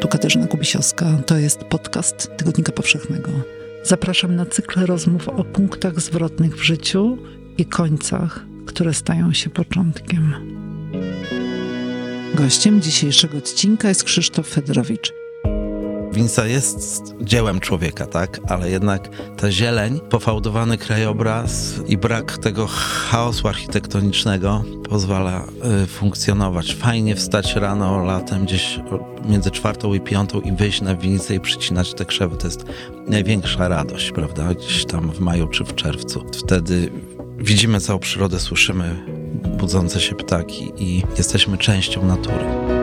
Tu 0.00 0.08
Katarzyna 0.08 0.46
Kubisiowska. 0.46 1.06
To 1.26 1.36
jest 1.36 1.64
podcast 1.64 2.30
Tygodnika 2.36 2.72
Powszechnego. 2.72 3.30
Zapraszam 3.82 4.36
na 4.36 4.46
cykl 4.46 4.86
rozmów 4.86 5.28
o 5.28 5.44
punktach 5.44 6.00
zwrotnych 6.00 6.56
w 6.56 6.62
życiu 6.62 7.18
i 7.58 7.64
końcach, 7.64 8.44
które 8.66 8.94
stają 8.94 9.32
się 9.32 9.50
początkiem. 9.50 10.34
Gościem 12.34 12.82
dzisiejszego 12.82 13.38
odcinka 13.38 13.88
jest 13.88 14.04
Krzysztof 14.04 14.48
Fedorowicz. 14.48 15.25
Winca 16.16 16.46
jest 16.46 17.14
dziełem 17.20 17.60
człowieka, 17.60 18.06
tak? 18.06 18.40
Ale 18.48 18.70
jednak 18.70 19.08
ta 19.36 19.52
zieleń, 19.52 20.00
pofałdowany 20.10 20.78
krajobraz 20.78 21.74
i 21.86 21.96
brak 21.96 22.38
tego 22.38 22.66
chaosu 22.66 23.48
architektonicznego 23.48 24.64
pozwala 24.88 25.44
y, 25.82 25.86
funkcjonować. 25.86 26.74
Fajnie 26.74 27.16
wstać 27.16 27.56
rano, 27.56 28.04
latem 28.04 28.44
gdzieś 28.44 28.80
między 29.28 29.50
czwartą 29.50 29.94
i 29.94 30.00
piątą 30.00 30.40
i 30.40 30.52
wyjść 30.52 30.80
na 30.80 30.96
winnicę 30.96 31.34
i 31.34 31.40
przycinać 31.40 31.94
te 31.94 32.04
krzewy. 32.04 32.36
To 32.36 32.46
jest 32.46 32.64
największa 33.06 33.68
radość, 33.68 34.12
prawda? 34.12 34.54
Gdzieś 34.54 34.84
tam 34.84 35.12
w 35.12 35.20
maju 35.20 35.48
czy 35.48 35.64
w 35.64 35.74
czerwcu. 35.74 36.24
Wtedy 36.44 36.90
widzimy 37.38 37.80
całą 37.80 37.98
przyrodę, 37.98 38.40
słyszymy 38.40 39.04
budzące 39.58 40.00
się 40.00 40.14
ptaki 40.14 40.72
i 40.76 41.02
jesteśmy 41.18 41.58
częścią 41.58 42.06
natury. 42.06 42.75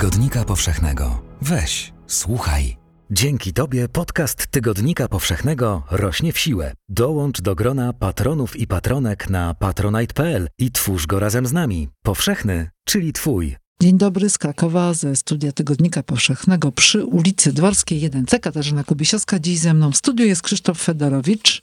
Tygodnika 0.00 0.44
Powszechnego. 0.44 1.22
Weź, 1.42 1.92
słuchaj. 2.06 2.76
Dzięki 3.10 3.52
Tobie 3.52 3.88
podcast 3.88 4.46
Tygodnika 4.46 5.08
Powszechnego 5.08 5.82
rośnie 5.90 6.32
w 6.32 6.38
siłę. 6.38 6.72
Dołącz 6.88 7.40
do 7.40 7.54
grona 7.54 7.92
patronów 7.92 8.56
i 8.56 8.66
patronek 8.66 9.30
na 9.30 9.54
patronite.pl 9.54 10.48
i 10.58 10.70
twórz 10.70 11.06
go 11.06 11.20
razem 11.20 11.46
z 11.46 11.52
nami. 11.52 11.88
Powszechny, 12.02 12.70
czyli 12.84 13.12
Twój. 13.12 13.56
Dzień 13.82 13.98
dobry 13.98 14.30
z 14.30 14.38
Krakowa, 14.38 14.94
ze 14.94 15.16
studia 15.16 15.52
Tygodnika 15.52 16.02
Powszechnego 16.02 16.72
przy 16.72 17.04
ulicy 17.04 17.52
Dworskiej 17.52 18.10
1C. 18.10 18.40
Katarzyna 18.40 18.84
Kubisiowska. 18.84 19.38
Dziś 19.38 19.58
ze 19.58 19.74
mną 19.74 19.92
w 19.92 19.96
studiu 19.96 20.26
jest 20.26 20.42
Krzysztof 20.42 20.82
Fedorowicz. 20.82 21.62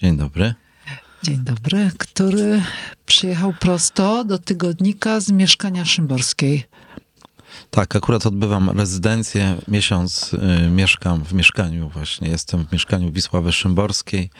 Dzień 0.00 0.16
dobry. 0.16 0.54
Dzień 1.22 1.38
dobry, 1.38 1.90
który 1.98 2.62
przyjechał 3.06 3.52
prosto 3.60 4.24
do 4.24 4.38
Tygodnika 4.38 5.20
z 5.20 5.30
mieszkania 5.30 5.84
Szymborskiej. 5.84 6.64
Tak, 7.70 7.96
akurat 7.96 8.26
odbywam 8.26 8.70
rezydencję. 8.70 9.56
Miesiąc 9.68 10.34
y, 10.34 10.70
mieszkam 10.70 11.24
w 11.24 11.32
mieszkaniu 11.32 11.88
właśnie. 11.88 12.28
Jestem 12.28 12.66
w 12.66 12.72
mieszkaniu 12.72 13.12
Wisławy 13.12 13.52
Szymborskiej. 13.52 14.30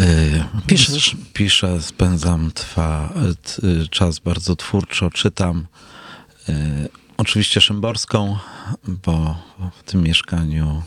Y, 0.00 0.44
Piszesz? 0.66 1.16
Piszę, 1.32 1.82
spędzam 1.82 2.50
trwa, 2.52 3.12
t, 3.42 3.66
y, 3.68 3.88
czas 3.88 4.18
bardzo 4.18 4.56
twórczo, 4.56 5.10
czytam. 5.10 5.66
Y, 6.48 6.88
oczywiście 7.16 7.60
Szymborską, 7.60 8.38
bo 8.88 9.36
w 9.76 9.82
tym 9.82 10.02
mieszkaniu 10.02 10.82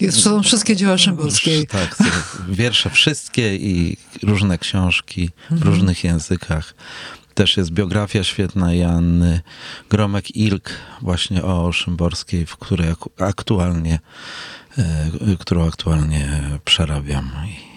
Jest, 0.00 0.22
są 0.22 0.42
wszystkie 0.42 0.76
dzieła 0.76 0.98
Szymborskiej. 0.98 1.66
tak, 1.66 1.96
wiersze 2.48 2.90
wszystkie 2.90 3.56
i 3.56 3.96
różne 4.22 4.58
książki 4.58 5.30
w 5.50 5.62
różnych 5.62 6.04
językach. 6.04 6.74
Też 7.36 7.56
jest 7.56 7.70
biografia 7.70 8.24
świetna 8.24 8.74
Janny 8.74 9.40
Gromek-Ilk 9.90 10.70
właśnie 11.02 11.42
o 11.42 11.72
Szymborskiej, 11.72 12.46
w 12.46 12.56
której 12.56 12.90
ak- 12.90 13.22
aktualnie, 13.22 13.98
e, 14.78 15.10
którą 15.38 15.68
aktualnie 15.68 16.42
przerabiam 16.64 17.30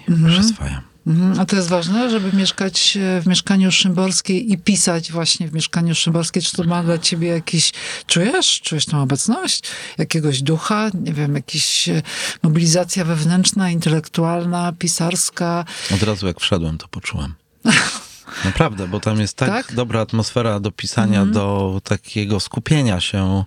i 0.07 0.11
przyswajam. 0.27 0.81
Mhm. 1.07 1.39
A 1.39 1.45
to 1.45 1.55
jest 1.55 1.69
ważne, 1.69 2.09
żeby 2.09 2.37
mieszkać 2.37 2.97
e, 2.97 3.21
w 3.21 3.27
mieszkaniu 3.27 3.71
Szymborskiej 3.71 4.51
i 4.51 4.57
pisać 4.57 5.11
właśnie 5.11 5.47
w 5.47 5.53
mieszkaniu 5.53 5.95
Szymborskiej. 5.95 6.43
Czy 6.43 6.57
to 6.57 6.63
ma 6.63 6.83
dla 6.83 6.97
ciebie 6.97 7.27
jakiś, 7.27 7.71
czujesz? 8.07 8.61
Czujesz 8.61 8.85
tą 8.85 9.01
obecność? 9.01 9.63
Jakiegoś 9.97 10.41
ducha? 10.41 10.89
Nie 10.93 11.13
wiem, 11.13 11.35
jakaś 11.35 11.89
e, 11.89 12.01
mobilizacja 12.43 13.05
wewnętrzna, 13.05 13.69
intelektualna, 13.71 14.73
pisarska? 14.79 15.65
Od 15.95 16.03
razu 16.03 16.27
jak 16.27 16.39
wszedłem, 16.39 16.77
to 16.77 16.87
poczułem. 16.87 17.33
Naprawdę, 18.45 18.87
bo 18.87 18.99
tam 18.99 19.19
jest 19.19 19.37
tak, 19.37 19.49
Tak? 19.49 19.75
dobra 19.75 20.01
atmosfera 20.01 20.59
do 20.59 20.71
pisania, 20.71 21.25
do 21.25 21.81
takiego 21.83 22.39
skupienia 22.39 22.99
się 22.99 23.43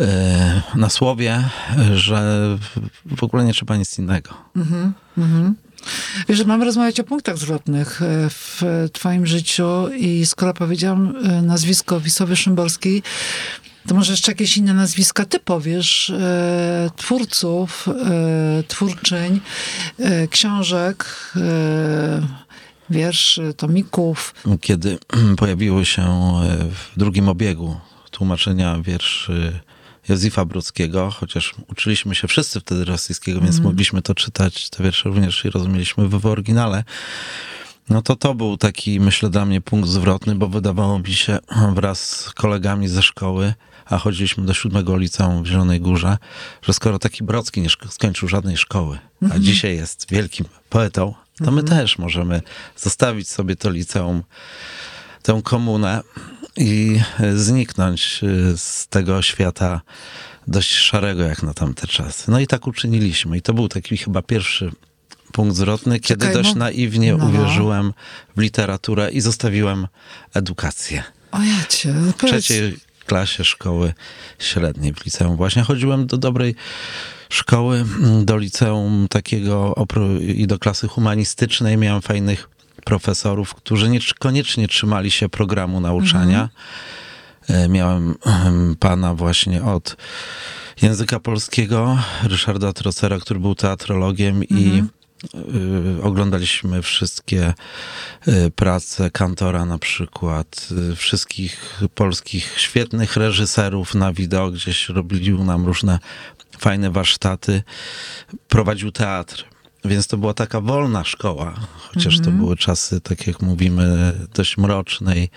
e, 0.00 0.62
na 0.74 0.88
słowie, 0.88 1.44
że 1.94 2.48
w 3.16 3.22
ogóle 3.22 3.44
nie 3.44 3.52
trzeba 3.52 3.76
nic 3.76 3.98
innego. 3.98 4.30
Wiesz, 6.28 6.38
że 6.38 6.44
mamy 6.44 6.64
rozmawiać 6.64 7.00
o 7.00 7.04
punktach 7.04 7.38
zwrotnych 7.38 8.02
e, 8.02 8.06
w 8.30 8.62
twoim 8.92 9.26
życiu 9.26 9.88
i 9.96 10.26
skoro 10.26 10.54
powiedziałam 10.54 11.14
e, 11.24 11.42
nazwisko 11.42 12.00
Wisławy 12.00 12.36
Szymborskiej, 12.36 13.02
to 13.88 13.94
może 13.94 14.12
jeszcze 14.12 14.32
jakieś 14.32 14.56
inne 14.56 14.74
nazwiska 14.74 15.24
ty 15.24 15.38
powiesz, 15.38 16.10
e, 16.10 16.90
twórców, 16.96 17.88
e, 17.88 18.62
twórczyń, 18.68 19.40
e, 19.98 20.28
książek, 20.28 21.04
wierszy, 22.90 23.54
tomików. 23.54 24.34
Kiedy 24.60 24.98
pojawiły 25.38 25.84
się 25.84 26.02
e, 26.02 26.58
w 26.70 26.98
drugim 26.98 27.28
obiegu 27.28 27.76
tłumaczenia 28.10 28.80
wierszy 28.82 29.60
Józefa 30.08 30.44
Brodskiego, 30.44 31.10
chociaż 31.10 31.54
uczyliśmy 31.68 32.14
się 32.14 32.28
wszyscy 32.28 32.60
wtedy 32.60 32.84
rosyjskiego, 32.84 33.40
więc 33.40 33.60
mogliśmy 33.60 34.02
to 34.02 34.14
czytać, 34.14 34.70
te 34.70 34.84
wiersze 34.84 35.08
również 35.08 35.44
i 35.44 35.50
rozumieliśmy 35.50 36.08
w 36.08 36.26
oryginale. 36.26 36.84
No 37.88 38.02
to 38.02 38.16
to 38.16 38.34
był 38.34 38.56
taki, 38.56 39.00
myślę, 39.00 39.30
dla 39.30 39.44
mnie 39.44 39.60
punkt 39.60 39.88
zwrotny, 39.88 40.34
bo 40.34 40.48
wydawało 40.48 40.98
mi 40.98 41.14
się 41.14 41.38
wraz 41.74 42.10
z 42.10 42.30
kolegami 42.32 42.88
ze 42.88 43.02
szkoły, 43.02 43.54
a 43.86 43.98
chodziliśmy 43.98 44.44
do 44.44 44.54
siódmego 44.54 44.96
liceum 44.96 45.42
w 45.42 45.46
Zielonej 45.46 45.80
Górze, 45.80 46.18
że 46.62 46.72
skoro 46.72 46.98
taki 46.98 47.24
Brocki 47.24 47.60
nie 47.60 47.68
skończył 47.88 48.28
żadnej 48.28 48.56
szkoły, 48.56 48.98
a 49.30 49.38
dzisiaj 49.38 49.76
jest 49.76 50.06
wielkim 50.10 50.46
poetą, 50.68 51.14
to 51.44 51.50
my 51.50 51.62
też 51.62 51.98
możemy 51.98 52.42
zostawić 52.76 53.28
sobie 53.28 53.56
to 53.56 53.70
liceum, 53.70 54.22
tę 55.22 55.40
komunę 55.44 56.02
i 56.56 57.00
e, 57.20 57.36
zniknąć 57.36 58.20
e, 58.22 58.58
z 58.58 58.86
tego 58.86 59.22
świata 59.22 59.80
dość 60.46 60.76
szarego 60.76 61.22
jak 61.22 61.42
na 61.42 61.54
tamte 61.54 61.86
czasy. 61.86 62.30
No 62.30 62.40
i 62.40 62.46
tak 62.46 62.66
uczyniliśmy. 62.66 63.36
I 63.36 63.42
to 63.42 63.54
był 63.54 63.68
taki 63.68 63.96
chyba 63.96 64.22
pierwszy 64.22 64.70
punkt 65.32 65.56
zwrotny, 65.56 66.00
kiedy 66.00 66.26
Czekaj, 66.26 66.42
dość 66.42 66.54
no. 66.54 66.58
naiwnie 66.58 67.16
No. 67.16 67.26
uwierzyłem 67.26 67.92
w 68.36 68.40
literaturę 68.40 69.10
i 69.10 69.20
zostawiłem 69.20 69.86
edukację. 70.34 71.02
O 71.32 71.42
ja 71.42 71.64
cię, 71.68 71.92
W 71.92 72.14
powiedz, 72.14 72.44
trzeciej 72.44 72.76
klasie 73.06 73.44
szkoły 73.44 73.94
średniej 74.38 74.94
w 74.94 75.04
liceum 75.04 75.36
właśnie 75.36 75.62
chodziłem 75.62 76.06
do 76.06 76.16
dobrej 76.16 76.54
szkoły, 77.30 77.76
mm, 77.76 78.24
do 78.24 78.36
liceum 78.36 79.06
takiego 79.10 79.74
i 80.20 80.46
do 80.46 80.58
klasy 80.58 80.88
humanistycznej. 80.88 81.76
Miałem 81.76 82.02
fajnych 82.02 82.48
profesorów, 82.84 83.54
którzy 83.54 83.88
nie 83.88 83.98
koniecznie 84.18 84.68
trzymali 84.68 85.10
się 85.10 85.28
programu 85.28 85.80
nauczania. 85.80 86.48
E, 87.48 87.68
Miałem 87.68 88.14
em, 88.26 88.76
pana 88.78 89.14
właśnie 89.14 89.62
od 89.62 89.96
języka 90.82 91.20
polskiego, 91.20 91.98
Ryszarda 92.22 92.72
Trocera, 92.72 93.18
który 93.18 93.40
był 93.40 93.54
teatrologiem 93.54 94.44
i 94.44 94.82
y, 95.98 96.02
oglądaliśmy 96.02 96.82
wszystkie 96.82 97.54
y, 98.28 98.50
prace 98.50 99.10
Kantora 99.10 99.64
na 99.64 99.78
przykład, 99.78 100.68
y, 100.92 100.96
wszystkich 100.96 101.80
polskich 101.94 102.54
świetnych 102.56 103.16
reżyserów 103.16 103.94
na 103.94 104.12
wideo, 104.12 104.50
gdzieś 104.50 104.88
robił 104.88 105.44
nam 105.44 105.66
różne 105.66 105.98
fajne 106.60 106.90
warsztaty, 106.90 107.62
prowadził 108.48 108.90
teatr. 108.92 109.44
Więc 109.84 110.06
to 110.06 110.16
była 110.16 110.34
taka 110.34 110.60
wolna 110.60 111.04
szkoła, 111.04 111.54
chociaż 111.76 112.20
to 112.20 112.30
były 112.30 112.56
czasy, 112.56 113.00
tak 113.00 113.26
jak 113.26 113.42
mówimy, 113.42 114.12
dość 114.34 114.58
mrocznej, 114.58 115.30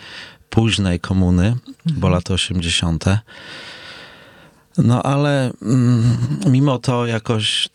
późnej 0.49 0.99
komuny, 0.99 1.55
bo 1.85 2.09
lata 2.09 2.33
80. 2.33 3.05
No 4.77 5.03
ale 5.03 5.51
mm, 5.61 6.17
mimo 6.45 6.79
to 6.79 7.05
jakoś 7.05 7.69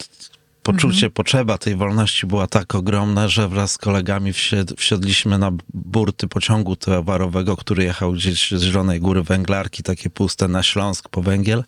poczucie, 0.63 1.11
potrzeba 1.11 1.59
tej 1.59 1.77
wolności 1.77 2.27
była 2.27 2.47
tak 2.47 2.75
ogromna, 2.75 3.29
że 3.29 3.49
wraz 3.49 3.73
z 3.73 3.79
kolegami 3.79 4.33
wsied, 4.33 4.73
wsiedliśmy 4.79 5.39
na 5.39 5.53
burty 5.75 6.29
pociągu 6.29 6.77
towarowego, 6.77 7.57
który 7.57 7.85
jechał 7.85 8.13
gdzieś 8.13 8.51
z 8.51 8.63
Zielonej 8.63 9.01
Góry 9.01 9.23
Węglarki, 9.23 9.83
takie 9.83 10.11
puste 10.11 10.49
na 10.49 10.63
Śląsk 10.63 11.09
po 11.09 11.23
węgiel. 11.23 11.65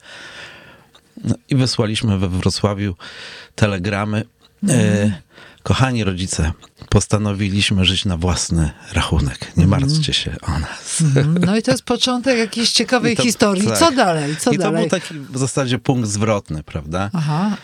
No, 1.24 1.34
I 1.48 1.56
wysłaliśmy 1.56 2.18
we 2.18 2.28
Wrocławiu 2.28 2.94
telegramy. 3.54 4.24
E, 4.68 5.12
kochani 5.62 6.04
rodzice, 6.04 6.52
postanowiliśmy 6.88 7.84
żyć 7.84 8.04
na 8.04 8.16
własny 8.16 8.70
rachunek. 8.92 9.52
Nie 9.56 9.66
martwcie 9.66 10.12
się 10.12 10.36
o 10.42 10.58
nas. 10.58 11.00
Mhm. 11.00 11.38
No 11.46 11.56
i 11.56 11.62
to 11.62 11.70
jest 11.70 11.82
początek 11.94 12.38
jakiejś 12.38 12.70
ciekawej 12.70 13.16
to- 13.16 13.22
historii. 13.22 13.66
tak. 13.66 13.78
Co 13.78 13.90
dalej? 13.92 14.36
Co 14.36 14.50
I 14.52 14.56
to 14.56 14.62
dalej? 14.62 14.80
był 14.80 14.90
taki 15.00 15.14
w 15.14 15.38
zasadzie 15.38 15.78
punkt 15.78 16.08
zwrotny, 16.08 16.62
prawda? 16.62 17.10
Aha. 17.12 17.56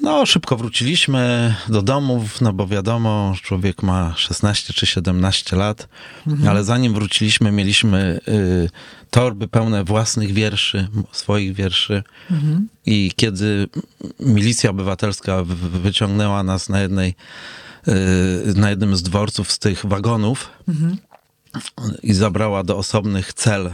No, 0.00 0.26
szybko 0.26 0.56
wróciliśmy 0.56 1.54
do 1.68 1.82
domów, 1.82 2.40
no 2.40 2.52
bo 2.52 2.66
wiadomo, 2.66 3.34
człowiek 3.42 3.82
ma 3.82 4.14
16 4.16 4.72
czy 4.72 4.86
17 4.86 5.56
lat, 5.56 5.88
ale 6.48 6.64
zanim 6.64 6.94
wróciliśmy, 6.94 7.52
mieliśmy 7.52 8.20
y, 8.28 8.70
torby 9.10 9.48
pełne 9.48 9.84
własnych 9.84 10.32
wierszy, 10.32 10.88
swoich 11.12 11.54
wierszy. 11.54 12.02
I 12.86 13.12
kiedy 13.16 13.66
milicja 14.20 14.70
obywatelska 14.70 15.44
wyciągnęła 15.82 16.42
nas 16.42 16.68
na 16.68 16.80
jednej, 16.80 17.14
y, 17.88 18.54
na 18.56 18.70
jednym 18.70 18.96
z 18.96 19.02
dworców 19.02 19.52
z 19.52 19.58
tych 19.58 19.86
wagonów, 19.86 20.50
i 22.02 22.12
zabrała 22.12 22.64
do 22.64 22.76
osobnych 22.76 23.32
cel 23.32 23.70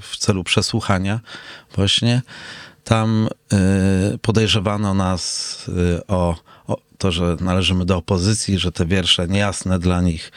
w 0.00 0.16
celu 0.16 0.44
przesłuchania 0.44 1.20
właśnie. 1.76 2.22
Tam 2.88 3.28
y, 4.14 4.18
podejrzewano 4.18 4.94
nas 4.94 5.56
y, 5.68 6.06
o, 6.06 6.36
o 6.66 6.76
to, 6.98 7.12
że 7.12 7.36
należymy 7.40 7.84
do 7.84 7.96
opozycji, 7.96 8.58
że 8.58 8.72
te 8.72 8.86
wiersze 8.86 9.28
niejasne 9.28 9.78
dla 9.78 10.00
nich 10.00 10.32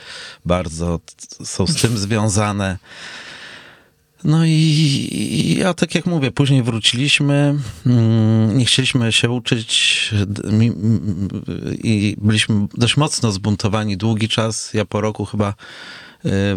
bardzo 0.46 1.00
są 1.44 1.68
z 1.68 1.76
tym 1.82 1.98
związane. 1.98 2.78
No 4.24 4.46
i, 4.46 5.56
ja 5.60 5.74
tak 5.74 5.96
jak 5.96 6.06
mówię, 6.06 6.32
później 6.32 6.64
wróciliśmy, 6.64 7.56
mm, 7.86 8.58
nie 8.58 8.66
chcieliśmy 8.66 9.12
się 9.12 9.30
uczyć 9.30 10.12
i 11.84 12.16
byliśmy 12.22 12.68
dość 12.74 12.98
mocno 12.98 13.32
zbuntowani 13.32 13.98
długi 13.98 14.30
czas. 14.30 14.74
Ja 14.74 14.86
po 14.86 15.02
roku 15.02 15.26
chyba 15.26 15.54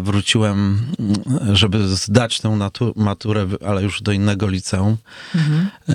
wróciłem, 0.01 0.81
mm, 0.99 1.55
żeby 1.55 1.87
zdać 1.87 2.41
tę 2.41 2.57
maturę, 2.95 3.47
ale 3.67 3.83
już 3.83 4.01
do 4.01 4.11
innego 4.11 4.47
liceum. 4.47 4.97
Y, 5.89 5.93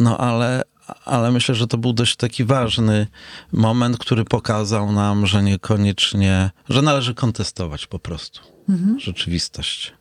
No 0.00 0.18
ale, 0.18 0.62
ale 1.04 1.30
myślę, 1.30 1.54
że 1.54 1.66
to 1.66 1.78
był 1.78 1.92
dość 1.92 2.16
taki 2.16 2.44
ważny 2.44 3.06
moment, 3.52 3.98
który 3.98 4.24
pokazał 4.24 4.92
nam, 4.92 5.26
że 5.26 5.42
niekoniecznie, 5.42 6.50
że 6.68 6.82
należy 6.82 7.14
kontestować 7.14 7.86
po 7.86 7.98
prostu 7.98 8.40
rzeczywistość. 8.98 9.92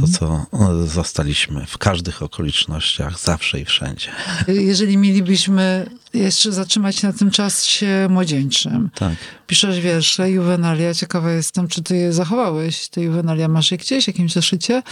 To, 0.00 0.08
co 0.08 0.46
zastaliśmy 0.86 1.66
w 1.66 1.78
każdych 1.78 2.22
okolicznościach, 2.22 3.18
zawsze 3.20 3.60
i 3.60 3.64
wszędzie. 3.64 4.08
Jeżeli 4.48 4.96
mielibyśmy 4.96 5.90
jeszcze 6.14 6.52
zatrzymać 6.52 7.02
na 7.02 7.12
tym 7.12 7.30
czasie 7.30 8.06
młodzieńczym. 8.10 8.90
Tak. 8.94 9.14
Piszesz 9.46 9.80
wiersze, 9.80 10.30
juwenalia. 10.30 10.94
Ciekawa 10.94 11.32
jestem, 11.32 11.68
czy 11.68 11.82
ty 11.82 11.96
je 11.96 12.12
zachowałeś. 12.12 12.88
Te 12.88 13.02
juwenalia 13.02 13.48
masz 13.48 13.70
je 13.70 13.78
gdzieś, 13.78 14.06
jakimś 14.06 14.32
zeszycie? 14.32 14.82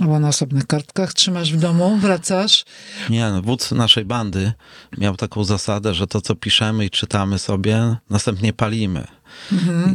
Albo 0.00 0.18
na 0.20 0.28
osobnych 0.28 0.66
kartkach. 0.66 1.14
Trzymasz 1.14 1.52
w 1.52 1.56
domu, 1.56 1.96
wracasz. 2.02 2.64
Nie, 3.10 3.30
no, 3.30 3.42
wódz 3.42 3.72
naszej 3.72 4.04
bandy 4.04 4.52
miał 4.98 5.16
taką 5.16 5.44
zasadę, 5.44 5.94
że 5.94 6.06
to, 6.06 6.20
co 6.20 6.34
piszemy 6.34 6.84
i 6.84 6.90
czytamy 6.90 7.38
sobie, 7.38 7.96
następnie 8.10 8.52
palimy. 8.52 9.06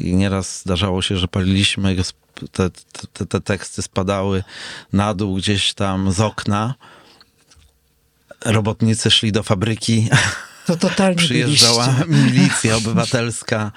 I 0.01 0.15
nieraz 0.15 0.62
zdarzało 0.62 1.01
się, 1.01 1.18
że 1.18 1.27
paliliśmy, 1.27 1.95
te, 2.51 2.69
te, 3.13 3.25
te 3.25 3.42
teksty 3.42 3.81
spadały 3.81 4.44
na 4.94 5.13
dół 5.13 5.36
gdzieś 5.36 5.74
tam 5.74 6.12
z 6.12 6.19
okna. 6.19 6.75
Robotnicy 8.45 9.12
szli 9.12 9.31
do 9.31 9.44
fabryki, 9.44 10.09
To 10.65 10.77
totalnie 10.77 11.15
przyjeżdżała 11.25 11.88
byliście. 11.88 12.33
milicja 12.33 12.75
obywatelska, 12.75 13.71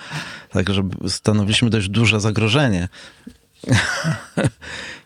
także 0.50 0.88
stanowiliśmy 1.08 1.70
dość 1.70 1.88
duże 1.88 2.20
zagrożenie. 2.20 2.88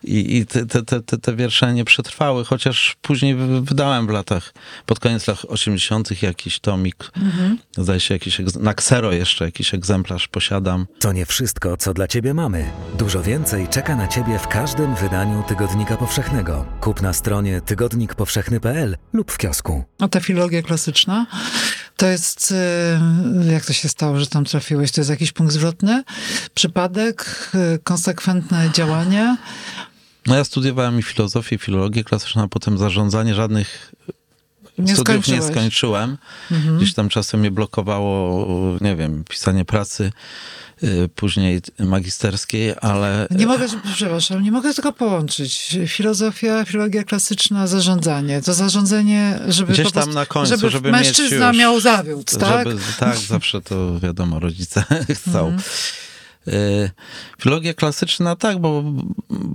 I, 0.03 0.37
i 0.37 0.45
te, 0.45 0.65
te, 0.65 1.01
te, 1.01 1.17
te- 1.17 1.35
wiersze 1.35 1.73
nie 1.73 1.85
przetrwały, 1.85 2.45
chociaż 2.45 2.95
później 3.01 3.35
wy- 3.35 3.61
wydałem 3.61 4.07
w 4.07 4.09
latach, 4.09 4.53
pod 4.85 4.99
koniec 4.99 5.27
lat 5.27 5.45
80. 5.47 6.21
jakiś 6.21 6.59
tomik, 6.59 7.11
zdaje 7.77 7.99
się 7.99 8.13
jakiś, 8.13 8.41
na 8.59 8.73
ksero 8.73 9.11
jeszcze 9.11 9.45
jakiś 9.45 9.73
egzemplarz 9.73 10.27
posiadam. 10.27 10.85
To 10.99 11.11
nie 11.11 11.25
wszystko, 11.25 11.77
co 11.77 11.93
dla 11.93 12.07
Ciebie 12.07 12.33
mamy. 12.33 12.71
Dużo 12.97 13.23
więcej 13.23 13.67
czeka 13.67 13.95
na 13.95 14.07
Ciebie 14.07 14.39
w 14.39 14.47
każdym 14.47 14.95
wydaniu 14.95 15.43
Tygodnika 15.47 15.97
Powszechnego. 15.97 16.65
Kup 16.81 17.01
na 17.01 17.13
stronie 17.13 17.61
tygodnikpowszechny.pl 17.61 18.97
lub 19.13 19.31
w 19.31 19.37
kiosku. 19.37 19.83
A 19.99 20.07
ta 20.07 20.19
filologia 20.19 20.61
klasyczna, 20.61 21.25
to 21.97 22.05
jest, 22.07 22.51
e, 23.47 23.51
jak 23.53 23.65
to 23.65 23.73
się 23.73 23.89
stało, 23.89 24.19
że 24.19 24.27
tam 24.27 24.45
trafiłeś? 24.45 24.91
To 24.91 25.01
jest 25.01 25.09
jakiś 25.09 25.31
punkt 25.31 25.53
zwrotny? 25.53 26.03
Przypadek? 26.55 27.49
e, 27.55 27.79
Konsekwentne 27.83 28.69
działanie? 28.73 29.37
No 30.27 30.35
ja 30.35 30.43
studiowałem 30.43 30.99
i 30.99 31.03
filozofię, 31.03 31.55
i 31.55 31.59
filologię 31.59 32.03
klasyczną, 32.03 32.43
a 32.43 32.47
potem 32.47 32.77
zarządzanie, 32.77 33.35
żadnych 33.35 33.91
Nie 34.77 34.95
studiów 34.95 35.07
nie 35.07 35.23
skończyłeś. 35.23 35.39
Mhm. 35.39 35.53
skończyłem. 35.53 36.17
Gdzieś 36.77 36.93
tam 36.93 37.09
czasem 37.09 37.39
mnie 37.39 37.51
blokowało, 37.51 38.45
nie 38.81 38.95
wiem, 38.95 39.23
pisanie 39.29 39.65
pracy, 39.65 40.11
y, 40.83 41.09
później 41.15 41.61
magisterskiej, 41.79 42.73
ale 42.81 43.27
Nie 43.31 43.47
mogę, 43.47 43.65
przepraszam, 43.93 44.43
nie 44.43 44.51
mogę 44.51 44.73
tego 44.73 44.93
połączyć. 44.93 45.77
Filozofia, 45.87 46.65
filologia 46.65 47.03
klasyczna, 47.03 47.67
zarządzanie. 47.67 48.41
To 48.41 48.53
zarządzanie, 48.53 49.39
żeby 49.47 49.73
Gdzieś 49.73 49.85
tam 49.85 49.93
prostu, 49.93 50.11
na 50.13 50.25
końcu, 50.25 50.55
żeby, 50.55 50.69
żeby 50.69 50.91
mężczyzna 50.91 51.53
miał 51.53 51.79
zawiódł, 51.79 52.37
tak? 52.39 52.67
Żeby, 52.67 52.81
tak, 52.99 53.17
zawsze 53.17 53.61
to 53.61 53.99
wiadomo, 53.99 54.39
rodzice 54.39 54.83
chcą. 55.15 55.47
Mhm. 55.47 55.61
Y, 56.47 56.89
Filologia 57.41 57.73
klasyczna, 57.73 58.35
tak, 58.35 58.59
bo, 58.59 58.83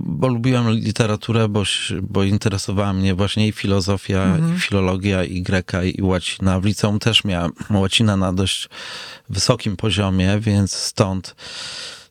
bo 0.05 0.27
lubiłem 0.27 0.71
literaturę, 0.71 1.47
bo, 1.49 1.63
bo 2.01 2.23
interesowała 2.23 2.93
mnie 2.93 3.15
właśnie 3.15 3.47
i 3.47 3.51
filozofia, 3.51 4.23
Mhm. 4.23 4.55
i 4.55 4.59
filologia, 4.59 5.23
i 5.23 5.41
greka, 5.41 5.83
i 5.83 6.01
łacina. 6.01 6.59
W 6.59 6.65
liceum 6.65 6.99
też 6.99 7.23
miałem 7.23 7.51
łacina 7.69 8.17
na 8.17 8.33
dość 8.33 8.69
wysokim 9.29 9.77
poziomie, 9.77 10.39
więc 10.39 10.73
stąd 10.73 11.35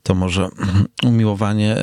to 0.03 0.15
może 0.15 0.49
umiłowanie, 1.05 1.77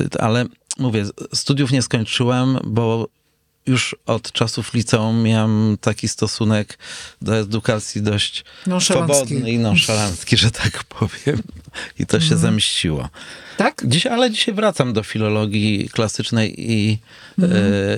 y, 0.00 0.20
ale 0.20 0.44
mówię, 0.78 1.04
studiów 1.34 1.72
nie 1.72 1.82
skończyłem, 1.82 2.58
bo 2.64 3.08
już 3.66 3.96
od 4.06 4.32
czasów 4.32 4.74
liceum 4.74 5.22
miałem 5.22 5.76
taki 5.80 6.08
stosunek 6.08 6.78
do 7.22 7.36
edukacji 7.36 8.02
dość 8.02 8.44
swobodny 8.80 9.50
i 9.50 9.58
nonszalancki, 9.58 10.36
że 10.36 10.50
tak 10.50 10.84
powiem. 10.84 11.42
I 11.98 12.06
to 12.06 12.20
się 12.20 12.36
zemściło. 12.36 13.08
Tak? 13.56 13.82
Dziś, 13.86 14.06
ale 14.06 14.30
dzisiaj 14.30 14.54
wracam 14.54 14.92
do 14.92 15.02
filologii 15.02 15.88
klasycznej 15.88 16.72
i, 16.72 16.98
e, 17.42 17.46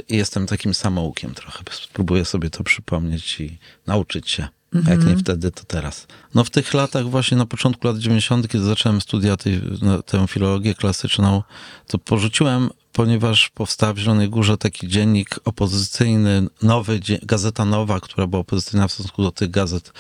i 0.09 0.17
jestem 0.17 0.47
takim 0.47 0.75
samoukiem 0.75 1.35
trochę. 1.35 1.65
Spróbuję 1.71 2.25
sobie 2.25 2.51
to 2.51 2.65
przypomnieć 2.65 3.41
i 3.41 3.59
nauczyć 3.87 4.31
się. 4.31 4.49
Jak 4.89 5.05
nie 5.07 5.17
wtedy, 5.17 5.51
to 5.51 5.65
teraz. 5.65 6.07
No 6.35 6.45
w 6.45 6.51
tych 6.51 6.75
latach, 6.75 7.09
właśnie 7.09 7.37
na 7.37 7.47
początku 7.47 7.87
lat 7.87 7.99
90., 7.99 8.49
kiedy 8.49 8.65
zacząłem 8.65 9.01
studia 9.01 9.37
tej, 9.37 9.61
no, 9.83 10.03
tę 10.03 10.27
filologię 10.29 10.75
klasyczną, 10.75 11.43
to 11.87 11.99
porzuciłem, 11.99 12.71
ponieważ 12.93 13.49
powstał 13.49 13.95
w 13.95 13.99
Zielonej 13.99 14.29
Górze 14.29 14.59
taki 14.59 14.89
dziennik 14.89 15.41
opozycyjny, 15.45 16.47
nowy, 16.63 17.01
Gazeta 17.23 17.65
Nowa, 17.65 18.01
która 18.01 18.27
była 18.27 18.41
opozycyjna 18.41 18.89
w 18.89 18.93
stosunku 18.93 19.23
do 19.23 19.31
tych 19.31 19.51
gazet, 19.51 19.93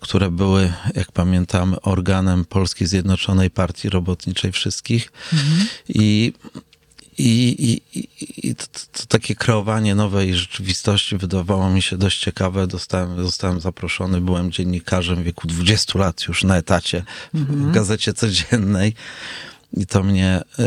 które 0.00 0.30
były, 0.30 0.72
jak 0.94 1.12
pamiętam, 1.12 1.76
organem 1.82 2.44
Polskiej 2.44 2.86
Zjednoczonej 2.86 3.50
Partii 3.50 3.88
Robotniczej 3.88 4.52
wszystkich. 4.52 5.12
I 5.88 6.08
i, 6.08 6.32
i, 7.18 7.80
i, 7.94 8.08
i 8.48 8.54
to, 8.54 8.64
to, 8.92 9.06
takie 9.08 9.34
kreowanie 9.34 9.94
nowej 9.94 10.34
rzeczywistości 10.34 11.16
wydawało 11.16 11.70
mi 11.70 11.82
się 11.82 11.96
dość 11.96 12.18
ciekawe. 12.18 12.66
Dostałem, 12.66 13.24
zostałem 13.24 13.60
zaproszony, 13.60 14.20
byłem 14.20 14.52
dziennikarzem 14.52 15.16
w 15.16 15.22
wieku 15.22 15.48
20 15.48 15.98
lat 15.98 16.22
już 16.28 16.44
na 16.44 16.56
etacie 16.56 17.04
w 17.34 17.70
gazecie 17.72 18.12
codziennej. 18.12 18.94
I 19.76 19.86
to 19.86 20.02
mnie 20.02 20.42
y, 20.58 20.64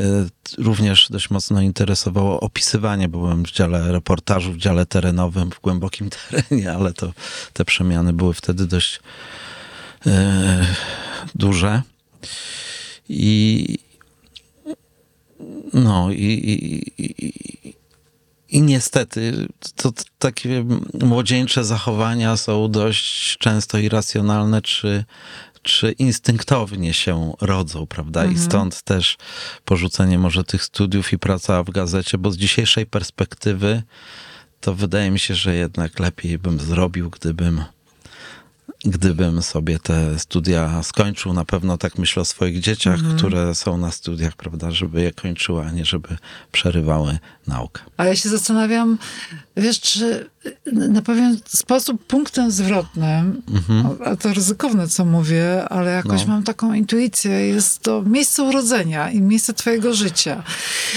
również 0.58 1.10
dość 1.10 1.30
mocno 1.30 1.62
interesowało 1.62 2.40
opisywanie. 2.40 3.08
Byłem 3.08 3.44
w 3.44 3.52
dziale 3.52 3.92
reportażu, 3.92 4.54
w 4.54 4.58
dziale 4.58 4.86
terenowym, 4.86 5.52
w 5.52 5.62
głębokim 5.62 6.10
terenie, 6.32 6.72
ale 6.72 6.94
to 6.94 7.14
te 7.54 7.66
przemiany 7.66 8.14
były 8.14 8.34
wtedy 8.34 8.68
dość 8.68 9.00
y, 10.08 10.12
duże. 11.36 11.82
I, 13.10 13.80
no 15.74 16.12
i, 16.12 16.24
i, 16.24 17.04
i, 17.04 17.76
i 18.50 18.62
niestety 18.62 19.48
to, 19.76 19.92
to 19.92 20.04
takie 20.20 20.66
młodzieńcze 21.04 21.64
zachowania 21.64 22.38
są 22.38 22.72
dość 22.72 23.38
często 23.38 23.78
irracjonalne, 23.78 24.62
czy, 24.62 25.06
czy 25.62 25.92
instynktownie 25.92 26.94
się 26.94 27.34
rodzą, 27.42 27.88
prawda? 27.88 28.26
I 28.26 28.38
stąd 28.38 28.82
też 28.82 29.18
porzucenie 29.66 30.20
może 30.20 30.44
tych 30.44 30.64
studiów 30.64 31.14
i 31.14 31.20
praca 31.20 31.64
w 31.64 31.70
gazecie, 31.70 32.18
bo 32.18 32.32
z 32.32 32.38
dzisiejszej 32.38 32.86
perspektywy 32.86 33.84
to 34.62 34.76
wydaje 34.76 35.12
mi 35.12 35.20
się, 35.20 35.36
że 35.36 35.56
jednak 35.56 36.00
lepiej 36.00 36.38
bym 36.38 36.60
zrobił, 36.60 37.10
gdybym 37.10 37.64
gdybym 38.86 39.42
sobie 39.42 39.80
te 39.80 40.20
studia 40.20 40.84
skończył, 40.84 41.34
na 41.34 41.46
pewno 41.46 41.78
tak 41.78 41.98
myślę 41.98 42.22
o 42.22 42.26
swoich 42.26 42.60
dzieciach, 42.60 43.00
które 43.18 43.56
są 43.56 43.78
na 43.78 43.92
studiach, 43.92 44.36
prawda, 44.36 44.72
żeby 44.72 45.02
je 45.02 45.12
kończyły, 45.12 45.66
a 45.66 45.72
nie 45.72 45.86
żeby 45.86 46.18
przerywały 46.52 47.20
naukę. 47.48 47.82
A 47.98 48.06
ja 48.06 48.16
się 48.16 48.30
zastanawiam, 48.30 48.98
wiesz, 49.58 49.82
czy 49.82 50.30
na 50.74 51.02
pewien 51.02 51.38
sposób 51.48 52.06
punktem 52.06 52.52
zwrotnym, 52.52 53.42
a 54.06 54.16
to 54.16 54.34
ryzykowne, 54.34 54.88
co 54.88 55.06
mówię, 55.06 55.64
ale 55.70 55.92
jakoś 55.92 56.12
Mhm. 56.12 56.28
No. 56.30 56.34
mam 56.34 56.44
taką 56.44 56.74
intuicję, 56.74 57.32
jest 57.32 57.80
to 57.80 58.04
miejsce 58.04 58.44
urodzenia 58.44 59.12
i 59.12 59.22
miejsce 59.22 59.54
twojego 59.54 59.94
życia. 59.94 60.44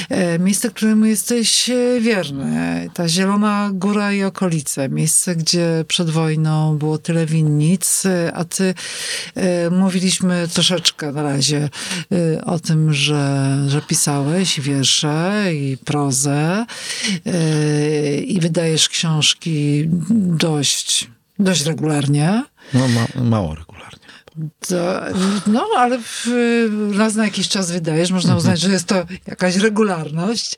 E, 0.09 0.39
Miejsce, 0.39 0.71
któremu 0.71 1.05
jesteś 1.05 1.71
e, 1.71 2.01
wierny. 2.01 2.91
Ta 2.95 3.09
Zielona 3.09 3.71
Góra 3.73 4.13
i 4.13 4.23
okolice. 4.23 4.89
Miejsce, 4.89 5.37
gdzie 5.37 5.85
przed 5.89 6.11
wojną 6.11 6.79
było 6.79 6.99
tyle 6.99 7.27
winnic, 7.27 8.03
a 8.35 8.45
ty 8.45 8.75
e, 9.35 9.71
mówiliśmy 9.71 10.49
troszeczkę 10.53 11.13
na 11.13 11.23
razie 11.23 11.69
o 12.47 12.59
tym, 12.59 12.93
że, 12.93 13.57
że 13.69 13.81
pisałeś 13.83 14.61
wiersze 14.61 15.45
i 15.55 15.77
prozę 15.85 16.67
i 18.27 18.41
wydajesz 18.55 18.89
książki 18.89 19.85
dość, 20.47 21.11
dość 21.39 21.65
regularnie. 21.67 22.45
No, 22.75 22.89
ma, 22.89 23.23
mało 23.25 23.55
regularnie. 23.55 24.04
No, 25.47 25.67
ale 25.77 25.99
w, 25.99 26.29
raz 26.99 27.15
na 27.15 27.25
jakiś 27.25 27.49
czas 27.49 27.71
wydajesz, 27.71 28.11
można 28.11 28.37
uznać, 28.37 28.61
że 28.61 28.71
jest 28.73 28.87
to 28.87 28.95
jakaś 29.27 29.57
regularność. 29.57 30.55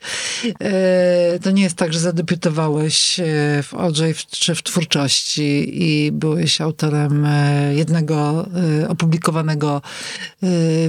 E, 0.59 1.39
to 1.39 1.51
nie 1.51 1.63
jest 1.63 1.75
tak, 1.75 1.93
że 1.93 1.99
zadebiutowałeś 1.99 3.19
e, 3.19 3.23
w 3.63 3.73
Odrzej 3.73 4.13
w- 4.13 4.25
czy 4.25 4.55
w 4.55 4.63
twórczości 4.63 5.69
i 5.83 6.11
byłeś 6.11 6.61
autorem 6.61 7.25
e, 7.25 7.75
jednego 7.75 8.47
e, 8.83 8.89
opublikowanego 8.89 9.81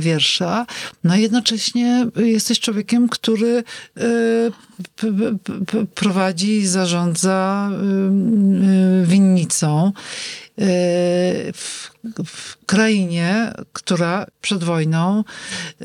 wiersza. 0.01 0.67
No 1.05 1.17
jednocześnie 1.17 2.07
jesteś 2.17 2.61
człowiekiem, 2.61 3.09
który 3.09 3.65
prowadzi 5.95 6.51
i 6.51 6.67
zarządza 6.67 7.71
winnicą 9.05 9.93
w, 11.55 11.91
w 12.27 12.67
krainie, 12.67 13.53
która 13.73 14.27
przed 14.41 14.65
wojną 14.65 15.25
e, 15.81 15.85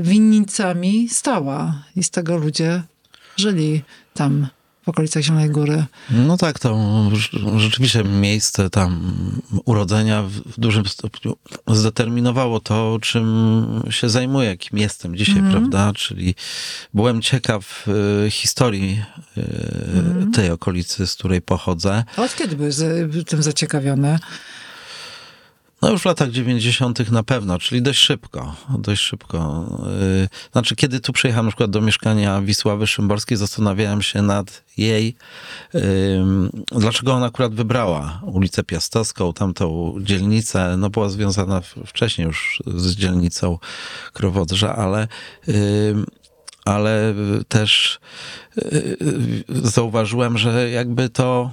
winnicami 0.00 1.08
stała. 1.08 1.84
I 1.96 2.04
z 2.04 2.10
tego 2.10 2.36
ludzie 2.36 2.82
żyli 3.36 3.82
tam 4.14 4.46
w 4.84 4.88
okolicach 4.88 5.22
Zielonej 5.22 5.50
Góry. 5.50 5.84
No 6.10 6.36
tak, 6.36 6.58
to 6.58 6.74
rz- 7.10 7.58
rzeczywiście 7.58 8.04
miejsce 8.04 8.70
tam 8.70 9.12
urodzenia 9.64 10.22
w 10.22 10.60
dużym 10.60 10.86
stopniu 10.86 11.36
zdeterminowało 11.66 12.60
to, 12.60 12.98
czym 13.02 13.82
się 13.90 14.08
zajmuję, 14.08 14.56
kim 14.56 14.78
jestem 14.78 15.16
dzisiaj, 15.16 15.42
prawda? 15.50 15.92
Czyli 15.92 16.34
byłem 16.94 17.22
ciekaw 17.22 17.86
y, 18.26 18.30
historii 18.30 19.02
y, 19.38 19.42
tej 20.34 20.50
okolicy, 20.50 21.06
z 21.06 21.14
której 21.14 21.42
pochodzę. 21.42 22.04
Od 22.16 22.36
kiedy 22.36 22.56
byłeś 22.56 22.74
tym 23.26 23.42
zaciekawiony? 23.42 24.18
No 25.84 25.90
już 25.90 26.02
w 26.02 26.04
latach 26.04 26.30
90. 26.30 27.10
na 27.10 27.22
pewno, 27.22 27.58
czyli 27.58 27.82
dość 27.82 27.98
szybko, 27.98 28.56
dość 28.78 29.02
szybko. 29.02 29.66
Yy, 30.20 30.28
Znaczy, 30.52 30.76
kiedy 30.76 31.00
tu 31.00 31.12
przyjechałem 31.12 31.46
na 31.46 31.50
przykład 31.50 31.70
do 31.70 31.80
mieszkania 31.80 32.40
Wisławy 32.42 32.86
Szymborskiej, 32.86 33.36
zastanawiałem 33.36 34.02
się 34.02 34.22
nad 34.22 34.64
jej, 34.76 35.16
dlaczego 36.72 37.12
ona 37.12 37.26
akurat 37.26 37.54
wybrała 37.54 38.20
ulicę 38.22 38.62
Piastowską, 38.62 39.32
tamtą 39.32 39.94
dzielnicę, 40.00 40.76
no 40.78 40.90
była 40.90 41.08
związana 41.08 41.60
wcześniej 41.86 42.26
już 42.26 42.62
z 42.66 42.94
dzielnicą 42.94 43.58
Krowodrza, 44.12 44.76
ale 44.76 45.08
ale 46.64 47.14
też 47.48 48.00
yy, 48.56 49.44
zauważyłem, 49.48 50.38
że 50.38 50.70
jakby 50.70 51.08
to 51.08 51.50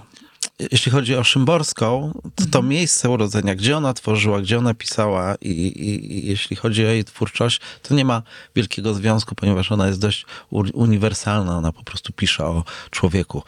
jeśli 0.72 0.92
chodzi 0.92 1.16
o 1.16 1.24
Szymborską, 1.24 2.12
to, 2.36 2.46
to 2.52 2.64
miejsce 2.64 3.10
urodzenia, 3.10 3.56
gdzie 3.56 3.78
ona 3.78 3.94
tworzyła, 3.94 4.42
gdzie 4.42 4.58
ona 4.58 4.74
pisała 4.74 5.36
i, 5.42 5.50
i, 5.50 6.14
i 6.14 6.28
jeśli 6.28 6.56
chodzi 6.56 6.86
o 6.86 6.90
jej 6.90 7.04
twórczość, 7.04 7.62
to 7.82 7.96
nie 7.96 8.06
ma 8.06 8.24
wielkiego 8.56 8.94
związku, 8.94 9.36
ponieważ 9.36 9.72
ona 9.72 9.88
jest 9.88 10.00
dość 10.00 10.26
uniwersalna, 10.74 11.58
ona 11.58 11.72
po 11.72 11.84
prostu 11.84 12.14
pisze 12.14 12.46
o 12.46 12.64
człowieku. 12.90 13.44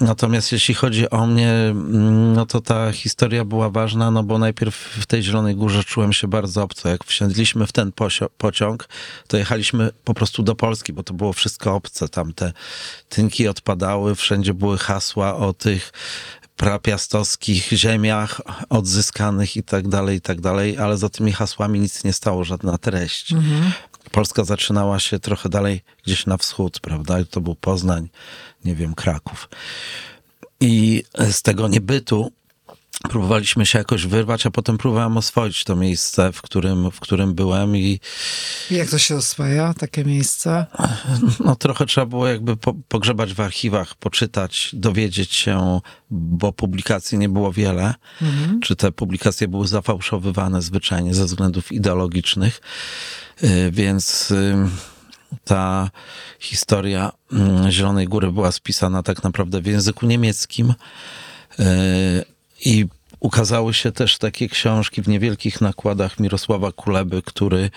Natomiast 0.00 0.52
jeśli 0.52 0.74
chodzi 0.74 1.10
o 1.10 1.26
mnie, 1.26 1.52
mm, 1.52 2.32
no 2.32 2.46
to 2.46 2.60
ta 2.60 2.92
historia 2.92 3.44
była 3.44 3.70
ważna, 3.70 4.10
no 4.10 4.22
bo 4.22 4.38
najpierw 4.38 4.76
w 4.76 5.06
tej 5.06 5.22
Zielonej 5.22 5.56
Górze 5.56 5.84
czułem 5.84 6.12
się 6.12 6.28
bardzo 6.28 6.62
obco. 6.62 6.88
Jak 6.88 7.04
wsiedliśmy 7.04 7.66
w 7.66 7.72
ten 7.72 7.92
pociąg, 8.38 8.88
to 9.28 9.36
jechaliśmy 9.36 9.90
po 10.04 10.14
prostu 10.14 10.42
do 10.42 10.54
Polski, 10.54 10.92
bo 10.92 11.02
to 11.02 11.14
było 11.14 11.32
wszystko 11.32 11.74
obce. 11.74 12.08
Tam 12.08 12.32
te 12.32 12.52
tynki 13.08 13.48
odpadały, 13.48 14.14
wszędzie 14.14 14.54
były 14.54 14.78
hasła 14.78 15.36
o 15.36 15.52
tych 15.52 15.92
prapiastowskich 16.56 17.68
ziemiach 17.72 18.40
odzyskanych 18.68 19.56
i 19.56 19.62
tak 19.62 19.88
dalej, 19.88 20.16
i 20.16 20.20
tak 20.20 20.40
dalej, 20.40 20.78
ale 20.78 20.98
za 20.98 21.08
tymi 21.08 21.32
hasłami 21.32 21.80
nic 21.80 22.04
nie 22.04 22.12
stało, 22.12 22.44
żadna 22.44 22.78
treść. 22.78 23.34
Polska 24.10 24.44
zaczynała 24.44 25.00
się 25.00 25.18
trochę 25.18 25.48
dalej 25.48 25.82
gdzieś 26.04 26.26
na 26.26 26.36
wschód, 26.36 26.80
prawda? 26.80 27.24
To 27.30 27.40
był 27.40 27.54
Poznań, 27.54 28.08
nie 28.64 28.74
wiem, 28.74 28.94
Kraków. 28.94 29.48
I 30.60 31.02
z 31.30 31.42
tego 31.42 31.68
niebytu 31.68 32.32
próbowaliśmy 33.02 33.66
się 33.66 33.78
jakoś 33.78 34.06
wyrwać, 34.06 34.46
a 34.46 34.50
potem 34.50 34.78
próbowałem 34.78 35.16
oswoić 35.16 35.64
to 35.64 35.76
miejsce, 35.76 36.32
w 36.32 36.42
którym, 36.42 36.90
w 36.90 37.00
którym 37.00 37.34
byłem 37.34 37.76
i 37.76 38.00
I 38.70 38.74
Jak 38.74 38.90
to 38.90 38.98
się 38.98 39.16
oswaja, 39.16 39.74
takie 39.74 40.04
miejsce? 40.04 40.66
no, 41.44 41.56
trochę 41.56 41.86
trzeba 41.86 42.06
było 42.06 42.26
jakby 42.26 42.56
po, 42.56 42.74
pogrzebać 42.88 43.34
w 43.34 43.40
archiwach, 43.40 43.94
poczytać, 43.94 44.70
dowiedzieć 44.72 45.34
się, 45.34 45.80
bo 46.10 46.52
publikacji 46.52 47.18
nie 47.18 47.28
było 47.28 47.52
wiele. 47.52 47.94
Czy 48.62 48.76
te 48.76 48.92
publikacje 48.92 49.48
były 49.48 49.68
zafałszowywane 49.68 50.62
zwyczajnie 50.62 51.14
ze 51.14 51.24
względów 51.24 51.72
ideologicznych. 51.72 52.60
Y, 53.44 53.70
Więc 53.72 54.30
y, 54.30 54.56
ta 55.44 55.90
historia 56.38 57.12
mm, 57.32 57.70
Zielonej 57.70 58.08
Góry 58.08 58.32
była 58.32 58.52
spisana 58.52 59.02
tak 59.02 59.22
naprawdę 59.22 59.60
w 59.60 59.66
języku 59.66 60.06
niemieckim. 60.06 60.74
I 62.64 62.86
ukazały 63.20 63.74
się 63.74 63.92
też 63.92 64.18
takie 64.18 64.48
książki 64.48 65.02
w 65.02 65.08
niewielkich 65.08 65.60
nakładach 65.60 66.20
Mirosława 66.20 66.72
Kuleby, 66.72 67.22
który, 67.22 67.70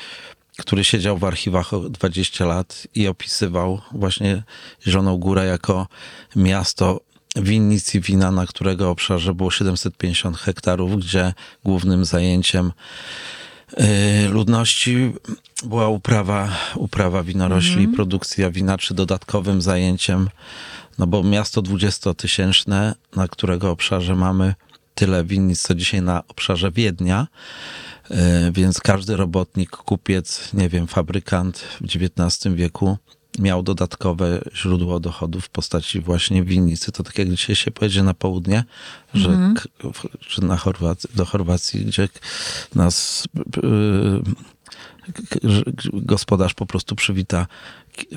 który 0.58 0.84
siedział 0.84 1.18
w 1.18 1.24
archiwach 1.24 1.74
o 1.74 1.80
20 1.80 2.46
lat 2.46 2.88
i 2.96 3.08
opisywał 3.08 3.82
właśnie 3.92 4.44
Zieloną 4.88 5.18
Górę 5.18 5.46
jako 5.46 5.88
miasto 6.36 7.02
winnic 7.36 7.96
i 7.96 8.02
wina, 8.02 8.32
na 8.32 8.46
którego 8.46 8.90
obszarze 8.90 9.34
było 9.34 9.52
750 9.52 10.38
hektarów, 10.38 11.00
gdzie 11.00 11.34
głównym 11.64 12.06
zajęciem 12.06 12.72
y, 14.26 14.30
ludności 14.30 15.14
była 15.64 15.88
uprawa, 15.88 16.50
uprawa 16.76 17.24
winorośli 17.24 17.84
i 17.84 17.88
produkcja 17.88 18.52
wina, 18.52 18.78
czy 18.78 18.94
dodatkowym 18.94 19.62
zajęciem, 19.62 20.30
no 20.98 21.08
bo 21.08 21.24
miasto 21.24 21.62
20-tysięczne, 21.62 22.94
na 23.16 23.28
którego 23.28 23.72
obszarze 23.72 24.16
mamy 24.16 24.54
tyle 25.00 25.24
winnic, 25.24 25.62
co 25.62 25.76
dzisiaj 25.76 26.02
na 26.02 26.24
obszarze 26.28 26.72
Wiednia, 26.72 27.28
y, 28.12 28.16
więc 28.52 28.80
każdy 28.80 29.16
robotnik, 29.16 29.70
kupiec, 29.70 30.54
nie 30.54 30.70
wiem, 30.70 30.88
fabrykant 30.88 31.58
w 31.60 31.86
XIX 31.86 32.56
wieku 32.56 32.98
miał 33.40 33.64
dodatkowe 33.64 34.42
źródło 34.56 35.00
dochodów 35.00 35.46
w 35.46 35.50
postaci 35.50 36.00
właśnie 36.02 36.44
winnicy. 36.44 36.92
To 36.92 37.04
tak 37.04 37.18
jak 37.18 37.30
dzisiaj 37.30 37.56
się 37.56 37.72
pojedzie 37.72 38.04
na 38.04 38.14
południe, 38.14 38.64
że 39.14 39.30
w- 39.94 40.20
czy 40.28 40.44
na 40.44 40.58
Chorwacji, 40.58 41.10
do 41.16 41.26
Chorwacji, 41.26 41.86
gdzie 41.86 42.10
nas 42.76 43.26
y, 43.58 43.62
że 45.44 45.64
gospodarz 45.94 46.54
po 46.54 46.66
prostu 46.66 46.96
przywita 46.96 47.48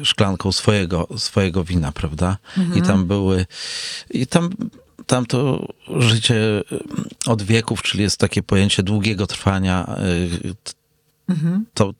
szklanką 0.02 0.52
swojego, 0.52 1.08
swojego 1.16 1.64
wina, 1.64 1.92
prawda? 1.92 2.38
I 2.78 2.82
tam 2.82 3.06
były, 3.06 3.46
i 4.10 4.26
tam, 4.26 4.50
tam 5.12 5.26
to 5.26 5.66
życie 5.98 6.34
y, 6.36 6.62
od 7.26 7.42
wieków, 7.42 7.82
czyli 7.82 8.02
jest 8.02 8.16
takie 8.16 8.42
pojęcie 8.42 8.82
długiego 8.82 9.26
trwania, 9.26 9.96
y, 10.44 10.54
t- 10.62 10.72
to, 11.74 11.92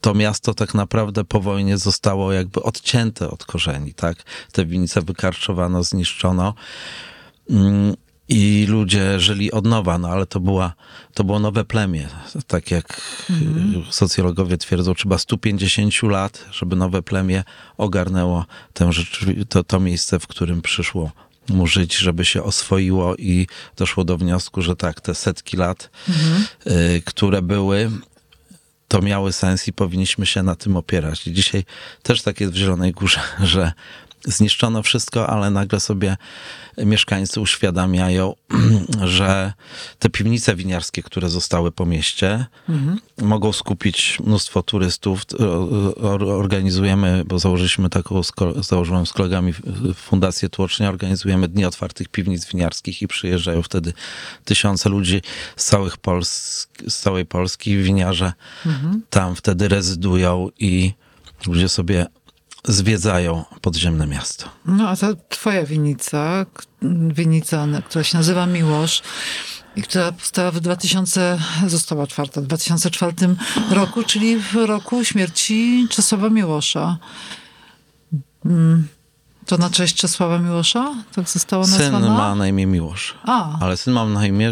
to 0.00 0.14
miasto 0.14 0.54
tak 0.54 0.74
naprawdę 0.74 1.24
po 1.24 1.40
wojnie 1.40 1.78
zostało 1.78 2.32
jakby 2.32 2.62
odcięte 2.62 3.30
od 3.30 3.44
korzeni, 3.44 3.94
tak? 3.94 4.22
Te 4.52 4.66
winnice 4.66 5.02
wykarczowano, 5.02 5.82
zniszczono. 5.82 6.54
I 8.30 8.66
ludzie 8.68 9.20
żyli 9.20 9.52
od 9.52 9.66
nowa, 9.66 9.98
no 9.98 10.08
ale 10.08 10.26
to, 10.26 10.40
była, 10.40 10.74
to 11.14 11.24
było 11.24 11.38
nowe 11.38 11.64
plemię. 11.64 12.08
Tak 12.46 12.70
jak 12.70 13.00
y, 13.30 13.92
socjologowie 13.92 14.58
twierdzą, 14.58 14.94
trzeba 14.94 15.18
150 15.18 16.02
lat, 16.02 16.44
żeby 16.52 16.76
nowe 16.76 17.02
plemię 17.02 17.44
ogarnęło 17.76 18.44
tę 18.74 18.90
to, 19.48 19.64
to 19.64 19.80
miejsce, 19.80 20.18
w 20.18 20.26
którym 20.26 20.62
przyszło 20.62 21.10
mu 21.48 21.66
żyć, 21.66 21.96
żeby 21.96 22.24
się 22.24 22.42
oswoiło 22.42 23.16
i 23.16 23.46
doszło 23.76 24.04
do 24.04 24.18
wniosku, 24.18 24.62
że 24.62 24.76
tak, 24.76 25.00
te 25.00 25.14
setki 25.14 25.56
lat, 25.56 25.90
y, 26.66 27.02
które 27.04 27.42
były, 27.42 27.90
to 28.88 29.02
miały 29.02 29.32
sens 29.32 29.68
i 29.68 29.72
powinniśmy 29.72 30.26
się 30.26 30.42
na 30.42 30.54
tym 30.54 30.76
opierać. 30.76 31.26
I 31.26 31.32
dzisiaj 31.32 31.64
też 32.02 32.22
tak 32.22 32.40
jest 32.40 32.52
w 32.52 32.56
Zielonej 32.56 32.92
Górze, 32.92 33.20
że 33.42 33.72
zniszczono 34.24 34.82
wszystko, 34.82 35.30
ale 35.30 35.50
nagle 35.50 35.80
sobie 35.80 36.16
mieszkańcy 36.78 37.40
uświadamiają, 37.40 38.34
że 39.04 39.52
te 39.98 40.10
piwnice 40.10 40.56
winiarskie, 40.56 41.02
które 41.02 41.28
zostały 41.28 41.72
po 41.72 41.86
mieście, 41.86 42.46
mogą 43.18 43.52
skupić 43.52 44.18
mnóstwo 44.24 44.62
turystów. 44.62 45.22
Organizujemy, 46.26 47.22
bo 47.26 47.38
założyliśmy 47.38 47.90
taką, 47.90 48.20
założyłem 48.60 49.06
z 49.06 49.12
kolegami 49.12 49.52
Fundację 49.94 50.48
Tłocznia, 50.48 50.88
organizujemy 50.88 51.48
Dni 51.48 51.64
Otwartych 51.64 52.08
Piwnic 52.08 52.46
Winiarskich 52.46 53.02
i 53.02 53.08
przyjeżdżają 53.08 53.62
wtedy 53.62 53.92
tysiące 54.44 54.88
ludzi 54.88 55.22
z, 55.56 55.64
całych 55.64 55.96
Pols- 55.96 56.66
z 56.88 56.96
całej 56.98 57.26
Polski. 57.26 57.76
Winiarze 57.76 58.32
tam 59.10 59.36
wtedy 59.36 59.68
rezydują 59.68 60.48
i 60.58 60.92
ludzie 61.46 61.68
sobie 61.68 62.06
zwiedzają 62.64 63.44
podziemne 63.60 64.06
miasto. 64.06 64.48
No 64.66 64.88
a 64.88 64.96
ta 64.96 65.08
twoja 65.28 65.64
winica, 65.64 66.46
winica, 67.14 67.66
która 67.88 68.04
się 68.04 68.18
nazywa 68.18 68.46
Miłosz 68.46 69.02
i 69.76 69.82
która 69.82 70.12
powstała 70.12 70.50
w 70.50 70.60
2000, 70.60 71.38
została 71.66 72.02
otwarta 72.02 72.40
w 72.40 72.44
2004 72.44 73.12
roku, 73.70 74.02
czyli 74.02 74.36
w 74.36 74.54
roku 74.54 75.04
śmierci 75.04 75.86
Czesława 75.90 76.30
Miłosza. 76.30 76.98
Mm, 78.44 78.88
To 79.50 79.58
na 79.58 79.70
cześć 79.70 79.94
Czesława 79.94 80.38
Miłosza? 80.38 80.94
Tak 81.14 81.28
została 81.28 81.64
Syn 81.64 81.92
nazwana? 81.92 82.14
ma 82.14 82.34
na 82.34 82.48
imię 82.48 82.66
Miłosz. 82.66 83.14
A, 83.24 83.58
Ale 83.60 83.76
syn 83.76 83.94
mam 83.94 84.12
na 84.12 84.26
imię 84.26 84.50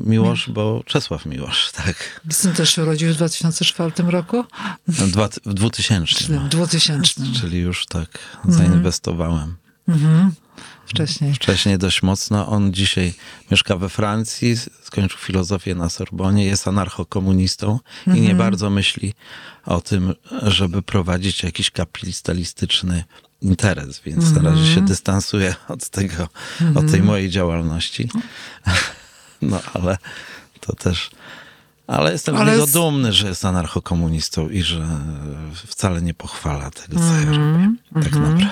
Miłosz, 0.00 0.50
bo 0.50 0.82
Czesław 0.86 1.26
Miłosz, 1.26 1.70
tak. 1.84 2.20
syn 2.30 2.52
też 2.52 2.74
się 2.74 2.82
urodził 2.82 3.12
w 3.12 3.16
2004 3.16 3.92
roku? 4.10 4.44
Dwa, 4.88 5.28
w 5.46 5.54
2000. 5.54 6.14
Czyli 6.14 6.34
No. 6.34 6.40
w 6.40 6.48
2000. 6.48 7.22
Czyli 7.40 7.58
już 7.58 7.86
tak 7.86 8.18
zainwestowałem. 8.48 9.56
Mhm. 9.88 10.32
Wcześniej. 10.86 11.34
Wcześniej 11.34 11.78
dość 11.78 12.02
mocno. 12.02 12.48
On 12.48 12.72
dzisiaj 12.72 13.14
mieszka 13.50 13.76
we 13.76 13.88
Francji, 13.88 14.56
skończył 14.82 15.18
filozofię 15.18 15.74
na 15.74 15.88
Sorbonie, 15.88 16.44
jest 16.44 16.68
anarchokomunistą 16.68 17.78
i 18.06 18.20
nie 18.20 18.34
bardzo 18.34 18.70
myśli 18.70 19.14
o 19.66 19.80
tym, 19.80 20.14
żeby 20.42 20.82
prowadzić 20.82 21.42
jakiś 21.42 21.70
kapitalistyczny 21.70 23.04
interes, 23.42 24.00
więc 24.00 24.32
na 24.32 24.42
razie 24.42 24.74
się 24.74 24.84
dystansuje 24.84 25.54
od 25.68 25.88
tego, 25.88 26.28
od 26.74 26.90
tej 26.90 27.02
mojej 27.02 27.30
działalności. 27.30 28.08
No 29.42 29.60
ale 29.74 29.98
to 30.60 30.72
też... 30.72 31.10
Ale 31.92 32.12
jestem 32.12 32.36
Ale 32.36 32.52
niego 32.52 32.66
z- 32.66 32.72
dumny, 32.72 33.12
że 33.12 33.28
jest 33.28 33.44
anarchokomunistą 33.44 34.48
i 34.48 34.62
że 34.62 34.86
wcale 35.66 36.02
nie 36.02 36.14
pochwala 36.14 36.70
tego, 36.70 36.98
co 36.98 37.14
ja 37.14 37.24
robię. 37.38 37.74
Tak 37.94 38.12
naprawdę. 38.12 38.46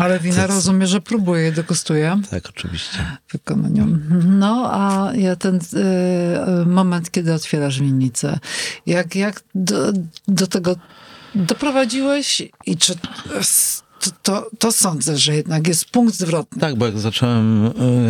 Ale 0.00 0.20
wina 0.20 0.46
rozumiem, 0.46 0.86
że 0.88 1.00
próbuje 1.00 1.48
i 1.48 1.52
degustuje. 1.52 2.20
Tak, 2.30 2.48
oczywiście. 2.48 3.16
wykonaniu. 3.32 3.98
No, 4.28 4.70
a 4.72 5.12
ja 5.14 5.36
ten 5.36 5.56
e, 5.74 6.64
moment, 6.66 7.10
kiedy 7.10 7.34
otwierasz 7.34 7.80
winnicę, 7.80 8.38
jak, 8.86 9.16
jak 9.16 9.42
do, 9.54 9.92
do 10.28 10.46
tego 10.46 10.76
doprowadziłeś 11.34 12.42
i 12.66 12.76
czy 12.76 12.94
to, 14.02 14.10
to, 14.22 14.50
to 14.58 14.72
sądzę, 14.72 15.18
że 15.18 15.34
jednak 15.34 15.66
jest 15.68 15.84
punkt 15.84 16.14
zwrotny. 16.14 16.60
Tak, 16.60 16.76
bo 16.76 16.86
jak 16.86 16.98
zacząłem 16.98 17.66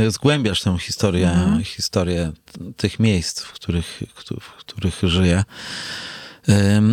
y, 0.07 0.11
zgłębiać 0.11 0.63
tę 0.63 0.79
historię, 0.79 1.31
historię 1.65 2.33
t- 2.53 2.73
tych 2.77 2.99
miejsc, 3.01 3.41
w 3.43 3.53
których, 3.53 4.03
któ- 4.15 4.41
w 4.41 4.51
których 4.57 5.01
żyję, 5.03 5.45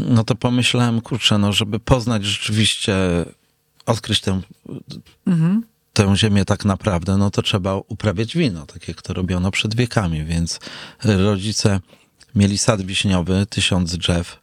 no 0.10 0.24
to 0.24 0.36
pomyślałem, 0.36 1.02
kurczę, 1.02 1.38
no 1.38 1.54
żeby 1.54 1.80
poznać 1.80 2.26
rzeczywiście, 2.26 2.96
odkryć 3.86 4.22
tę, 4.22 4.42
tę 5.94 6.16
ziemię 6.18 6.46
tak 6.46 6.66
naprawdę, 6.66 7.18
no 7.18 7.32
to 7.32 7.42
trzeba 7.42 7.76
uprawiać 7.76 8.38
wino, 8.38 8.66
tak 8.66 8.88
jak 8.88 9.02
to 9.02 9.14
robiono 9.14 9.52
przed 9.52 9.76
wiekami, 9.76 10.26
więc 10.26 10.60
rodzice 11.04 11.80
mieli 12.36 12.58
sad 12.58 12.82
wiśniowy, 12.82 13.46
tysiąc 13.50 13.98
drzew. 13.98 14.40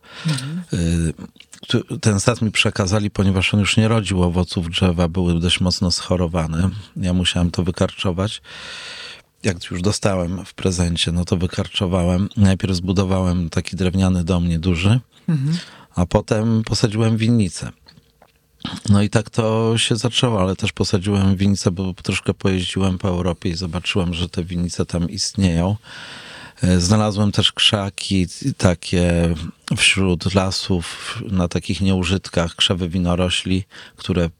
Y, 0.72 1.12
tu- 1.16 1.45
Ten 2.00 2.20
sad 2.20 2.42
mi 2.42 2.50
przekazali, 2.50 3.10
ponieważ 3.10 3.54
on 3.54 3.60
już 3.60 3.76
nie 3.76 3.88
rodził 3.88 4.22
owoców 4.22 4.70
drzewa, 4.70 5.08
były 5.08 5.40
dość 5.40 5.60
mocno 5.60 5.90
schorowane. 5.90 6.70
Ja 6.96 7.12
musiałem 7.12 7.50
to 7.50 7.62
wykarczować. 7.62 8.42
Jak 9.42 9.70
już 9.70 9.82
dostałem 9.82 10.44
w 10.44 10.54
prezencie, 10.54 11.12
no 11.12 11.24
to 11.24 11.36
wykarczowałem. 11.36 12.28
Najpierw 12.36 12.74
zbudowałem 12.74 13.50
taki 13.50 13.76
drewniany 13.76 14.24
dom 14.24 14.48
nieduży, 14.48 15.00
a 15.94 16.06
potem 16.06 16.62
posadziłem 16.64 17.16
winnicę. 17.16 17.72
No 18.88 19.02
i 19.02 19.10
tak 19.10 19.30
to 19.30 19.78
się 19.78 19.96
zaczęło, 19.96 20.40
ale 20.40 20.56
też 20.56 20.72
posadziłem 20.72 21.36
winnicę, 21.36 21.70
bo 21.70 21.94
troszkę 21.94 22.34
pojeździłem 22.34 22.98
po 22.98 23.08
Europie 23.08 23.48
i 23.48 23.54
zobaczyłem, 23.54 24.14
że 24.14 24.28
te 24.28 24.44
winnice 24.44 24.86
tam 24.86 25.10
istnieją. 25.10 25.76
E, 26.62 26.80
Znalazłem 26.80 27.32
też 27.32 27.52
krzaki 27.52 28.26
takie 28.56 29.34
wśród 29.76 30.34
lasów, 30.34 31.18
na 31.30 31.48
takich 31.48 31.80
nieużytkach, 31.80 32.56
krzewy 32.56 32.88
winorośli, 32.88 33.64
które 33.96 34.30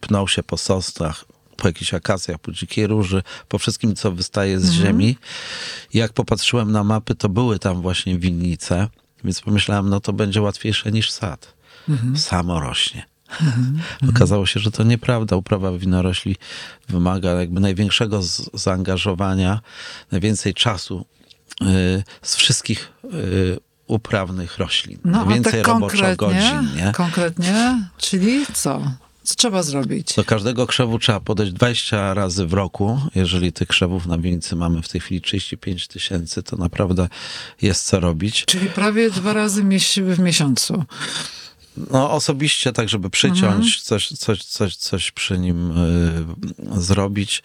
pną 0.00 0.26
się 0.26 0.42
po 0.42 0.56
sosnach, 0.56 1.24
po 1.56 1.68
jakichś 1.68 1.94
akacjach, 1.94 2.38
po 2.38 2.52
dzikiej 2.52 2.86
róży, 2.86 3.22
po 3.48 3.58
wszystkim, 3.58 3.96
co 3.96 4.12
wystaje 4.12 4.60
z 4.60 4.72
ziemi. 4.72 5.16
I 5.94 5.98
jak 5.98 6.12
popatrzyłem 6.12 6.72
na 6.72 6.84
mapy, 6.84 7.14
to 7.14 7.28
były 7.28 7.58
tam 7.58 7.82
właśnie 7.82 8.18
winnice, 8.18 8.88
więc 9.24 9.40
pomyślałem, 9.40 9.88
no 9.88 10.00
to 10.00 10.12
będzie 10.12 10.42
łatwiejsze 10.42 10.92
niż 10.92 11.10
sad. 11.10 11.54
Samo 12.16 12.60
rośnie. 12.60 13.06
Okazało 14.10 14.46
się, 14.46 14.60
że 14.60 14.70
to 14.70 14.82
nieprawda. 14.82 15.36
Uprawa 15.36 15.78
winorośli 15.78 16.36
wymaga 16.88 17.30
jakby 17.30 17.60
największego 17.60 18.20
zaangażowania, 18.54 19.60
najwięcej 20.12 20.54
czasu 20.54 21.06
z 22.22 22.36
wszystkich 22.36 22.92
y, 23.04 23.58
uprawnych 23.86 24.58
roślin. 24.58 24.98
No, 25.04 25.20
a 25.20 25.24
najwięcej 25.24 25.52
tak 25.52 25.66
roboczo 25.66 25.96
konkretnie, 25.96 26.16
godzin, 26.16 26.76
nie? 26.76 26.92
konkretnie, 26.92 27.88
czyli 27.98 28.46
co? 28.52 28.82
Co 29.22 29.34
trzeba 29.34 29.62
zrobić? 29.62 30.14
Do 30.14 30.24
każdego 30.24 30.66
krzewu 30.66 30.98
trzeba 30.98 31.20
podejść 31.20 31.52
20 31.52 32.14
razy 32.14 32.46
w 32.46 32.52
roku. 32.52 33.00
Jeżeli 33.14 33.52
tych 33.52 33.68
krzewów 33.68 34.06
na 34.06 34.18
winnicy 34.18 34.56
mamy 34.56 34.82
w 34.82 34.88
tej 34.88 35.00
chwili 35.00 35.20
35 35.20 35.88
tysięcy, 35.88 36.42
to 36.42 36.56
naprawdę 36.56 37.08
jest 37.62 37.86
co 37.86 38.00
robić. 38.00 38.44
Czyli 38.44 38.66
prawie 38.66 39.10
dwa 39.10 39.32
razy 39.32 39.62
w 39.96 40.18
miesiącu. 40.18 40.84
No 41.76 42.10
osobiście, 42.10 42.72
tak 42.72 42.88
żeby 42.88 43.10
przyciąć, 43.10 43.82
coś, 43.82 44.08
coś, 44.08 44.44
coś, 44.44 44.76
coś 44.76 45.10
przy 45.10 45.38
nim 45.38 45.70
y, 45.70 46.80
zrobić. 46.80 47.42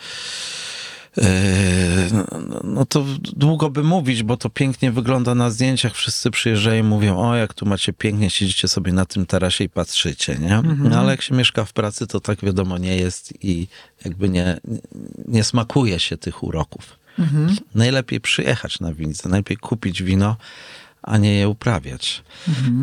Y, 1.20 1.24
no- 2.14 2.62
no 2.64 2.86
to 2.86 3.06
długo 3.36 3.70
by 3.70 3.84
mówić, 3.84 4.24
bo 4.24 4.38
to 4.38 4.50
pięknie 4.50 4.92
wygląda 4.92 5.36
na 5.36 5.50
zdjęciach. 5.50 5.94
Wszyscy 5.96 6.32
przyjeżdżają 6.32 6.84
i 6.84 6.88
mówią, 6.88 7.18
o 7.18 7.36
jak 7.36 7.54
tu 7.54 7.66
macie 7.66 7.94
pięknie, 7.94 8.30
siedzicie 8.30 8.68
sobie 8.68 8.94
na 8.94 9.06
tym 9.06 9.26
tarasie 9.26 9.64
i 9.64 9.70
patrzycie, 9.70 10.36
nie? 10.36 10.62
No 10.90 11.00
ale 11.00 11.12
jak 11.12 11.22
się 11.22 11.36
mieszka 11.36 11.66
w 11.66 11.74
pracy, 11.74 12.08
to 12.08 12.20
tak 12.20 12.42
wiadomo 12.42 12.78
nie 12.78 12.98
jest 12.98 13.34
i 13.44 13.68
jakby 14.06 14.30
nie, 14.30 14.60
nie 15.28 15.44
smakuje 15.44 16.00
się 16.00 16.18
tych 16.18 16.44
uroków. 16.44 17.00
Najlepiej 17.76 18.22
przyjechać 18.22 18.80
na 18.80 18.94
winnicę, 18.94 19.30
najlepiej 19.30 19.58
kupić 19.58 20.04
wino, 20.04 20.36
a 21.02 21.18
nie 21.18 21.34
je 21.34 21.50
uprawiać. 21.50 22.24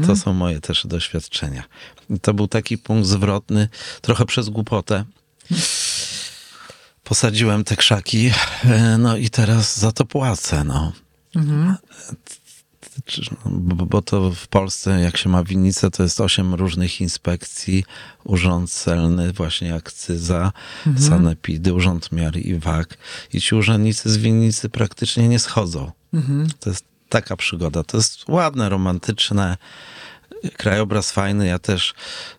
To 0.06 0.16
są 0.16 0.32
moje 0.32 0.60
też 0.60 0.86
doświadczenia. 0.86 1.64
I 2.10 2.20
to 2.20 2.34
był 2.34 2.48
taki 2.48 2.78
punkt 2.78 3.08
zwrotny, 3.08 3.68
trochę 4.00 4.24
przez 4.26 4.48
głupotę. 4.48 5.04
Posadziłem 7.10 7.64
te 7.64 7.76
krzaki, 7.76 8.30
e, 8.64 8.98
no 8.98 9.16
i 9.16 9.30
teraz 9.30 9.78
za 9.78 9.92
to 9.92 10.04
płacę, 10.04 10.64
no. 10.64 10.92
Czy- 13.04 13.22
Bo, 13.44 13.86
bo 13.86 14.02
to 14.02 14.30
w 14.30 14.48
Polsce, 14.48 15.00
jak 15.00 15.16
się 15.16 15.28
ma 15.28 15.44
winnicę, 15.44 15.90
to 15.90 16.02
jest 16.02 16.20
osiem 16.20 16.54
różnych 16.54 17.00
inspekcji, 17.00 17.84
urząd 18.24 18.70
celny, 18.72 19.32
właśnie 19.32 19.74
akcyza, 19.74 20.52
sanepidy, 20.98 21.74
urząd 21.74 22.12
miar 22.12 22.36
i 22.36 22.58
wag. 22.58 22.98
I 23.32 23.40
ci 23.40 23.54
urzędnicy 23.54 24.10
z 24.10 24.16
winnicy 24.16 24.68
praktycznie 24.68 25.28
nie 25.28 25.38
schodzą. 25.38 25.92
To 26.60 26.70
jest 26.70 26.84
taka 27.08 27.36
przygoda. 27.36 27.84
To 27.84 27.96
jest 27.96 28.28
ładne, 28.28 28.68
romantyczne, 28.68 29.56
krajobraz 30.56 31.12
fajny. 31.12 31.46
Ja 31.46 31.58
też 31.58 31.94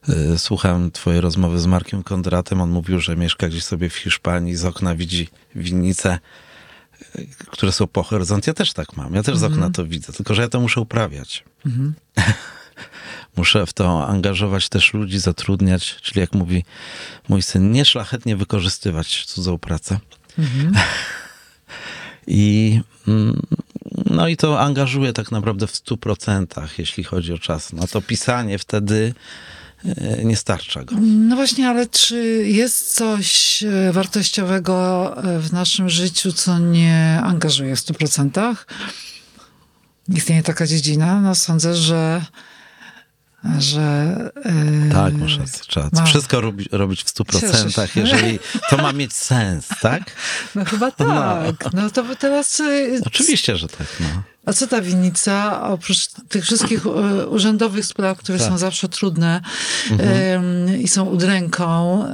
y, 0.09 0.39
słuchałem 0.39 0.91
twojej 0.91 1.21
rozmowy 1.21 1.59
z 1.59 1.65
Markiem 1.65 2.03
Kondratem. 2.03 2.61
On 2.61 2.69
mówił, 2.69 2.99
że 2.99 3.15
mieszka 3.15 3.47
gdzieś 3.47 3.63
sobie 3.63 3.89
w 3.89 3.95
Hiszpanii, 3.95 4.55
z 4.55 4.65
okna 4.65 4.95
widzi 4.95 5.29
winnice, 5.55 6.19
y, 7.15 7.27
które 7.47 7.71
są 7.71 7.87
po 7.87 8.03
horyzont. 8.03 8.47
Ja 8.47 8.53
też 8.53 8.73
tak 8.73 8.97
mam. 8.97 9.13
Ja 9.13 9.23
też 9.23 9.37
z 9.37 9.43
okna 9.43 9.69
to 9.69 9.85
widzę, 9.85 10.13
tylko 10.13 10.33
że 10.33 10.41
ja 10.41 10.47
to 10.47 10.59
muszę 10.59 10.81
uprawiać. 10.81 11.43
muszę 13.37 13.65
w 13.65 13.73
to 13.73 14.07
angażować 14.07 14.69
też 14.69 14.93
ludzi, 14.93 15.19
zatrudniać, 15.19 15.95
czyli 16.01 16.21
jak 16.21 16.33
mówi 16.33 16.63
mój 17.29 17.41
syn, 17.41 17.71
nieszlachetnie 17.71 18.35
wykorzystywać 18.35 19.25
cudzą 19.25 19.57
pracę. 19.57 19.99
I 22.27 22.81
mm, 23.07 23.41
no 24.05 24.27
i 24.27 24.37
to 24.37 24.59
angażuje 24.59 25.13
tak 25.13 25.31
naprawdę 25.31 25.67
w 25.67 25.75
stu 25.75 25.97
procentach, 25.97 26.79
jeśli 26.79 27.03
chodzi 27.03 27.33
o 27.33 27.37
czas. 27.37 27.73
No 27.73 27.87
to 27.87 28.01
pisanie 28.01 28.57
wtedy 28.57 29.13
e, 29.85 30.23
nie 30.23 30.35
starcza 30.35 30.83
go. 30.83 30.95
No 31.01 31.35
właśnie, 31.35 31.69
ale 31.69 31.87
czy 31.87 32.43
jest 32.47 32.95
coś 32.95 33.63
e, 33.63 33.91
wartościowego 33.91 35.15
e, 35.23 35.39
w 35.39 35.53
naszym 35.53 35.89
życiu, 35.89 36.31
co 36.31 36.59
nie 36.59 37.19
angażuje 37.23 37.75
w 37.75 37.79
100%? 37.79 38.55
Istnieje 40.09 40.43
taka 40.43 40.67
dziedzina? 40.67 41.21
No 41.21 41.35
sądzę, 41.35 41.75
że 41.75 42.25
że 43.59 43.81
e, 44.45 44.93
Tak, 44.93 45.13
rację. 45.39 45.63
Trzeba 45.67 45.89
no. 45.93 46.05
wszystko 46.05 46.41
robi, 46.41 46.65
robić 46.71 47.03
w 47.03 47.09
stu 47.09 47.25
procentach, 47.25 47.95
jeżeli 47.95 48.39
to 48.69 48.77
ma 48.77 48.93
mieć 48.93 49.13
sens, 49.13 49.67
tak? 49.81 50.03
No 50.55 50.65
chyba 50.65 50.91
tak. 50.91 51.73
No 51.73 51.89
to 51.89 52.03
teraz... 52.19 52.59
e, 52.59 52.63
Oczywiście, 53.05 53.57
że 53.57 53.67
tak. 53.67 53.87
No. 53.99 54.07
A 54.45 54.53
co 54.53 54.67
ta 54.67 54.81
winnica, 54.81 55.61
oprócz 55.69 56.07
tych 56.29 56.43
wszystkich 56.43 56.85
e, 56.85 57.27
urzędowych 57.27 57.85
spraw, 57.85 58.17
które 58.17 58.39
Tak. 58.39 58.47
są 58.47 58.57
zawsze 58.57 58.89
trudne 58.89 59.41
em, 59.91 60.81
i 60.81 60.87
są 60.87 61.05
udręką, 61.05 62.05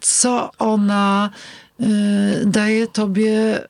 co 0.00 0.50
ona 0.58 1.30
daje 2.46 2.86
tobie 2.86 3.60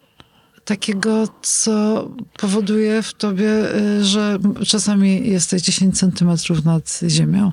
takiego, 0.66 1.28
co 1.42 2.08
powoduje 2.38 3.02
w 3.02 3.14
tobie, 3.14 3.50
e, 3.50 4.04
że 4.04 4.38
czasami 4.66 5.28
jesteś 5.30 5.62
10 5.62 5.98
centymetrów 5.98 6.64
nad 6.64 7.00
ziemią, 7.08 7.52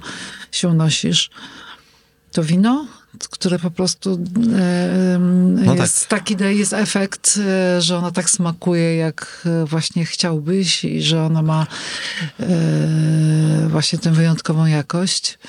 się 0.52 0.70
unosisz? 0.70 1.30
To 2.32 2.44
wino? 2.44 2.88
które 3.30 3.60
po 3.60 3.72
prostu 3.72 4.24
e, 4.56 5.20
No 5.66 5.76
jest 5.76 6.08
taki, 6.08 6.36
daje 6.36 6.56
jest 6.56 6.74
efekt, 6.74 7.40
e, 7.46 7.82
że 7.82 7.98
ona 7.98 8.12
tak 8.12 8.30
smakuje, 8.30 8.96
jak 8.96 9.48
właśnie 9.66 10.06
chciałbyś 10.06 10.86
i 10.86 11.02
że 11.02 11.24
ona 11.24 11.42
ma 11.42 11.68
e, 12.40 13.68
właśnie 13.70 14.00
tę 14.00 14.12
wyjątkową 14.12 14.66
jakość. 14.66 15.40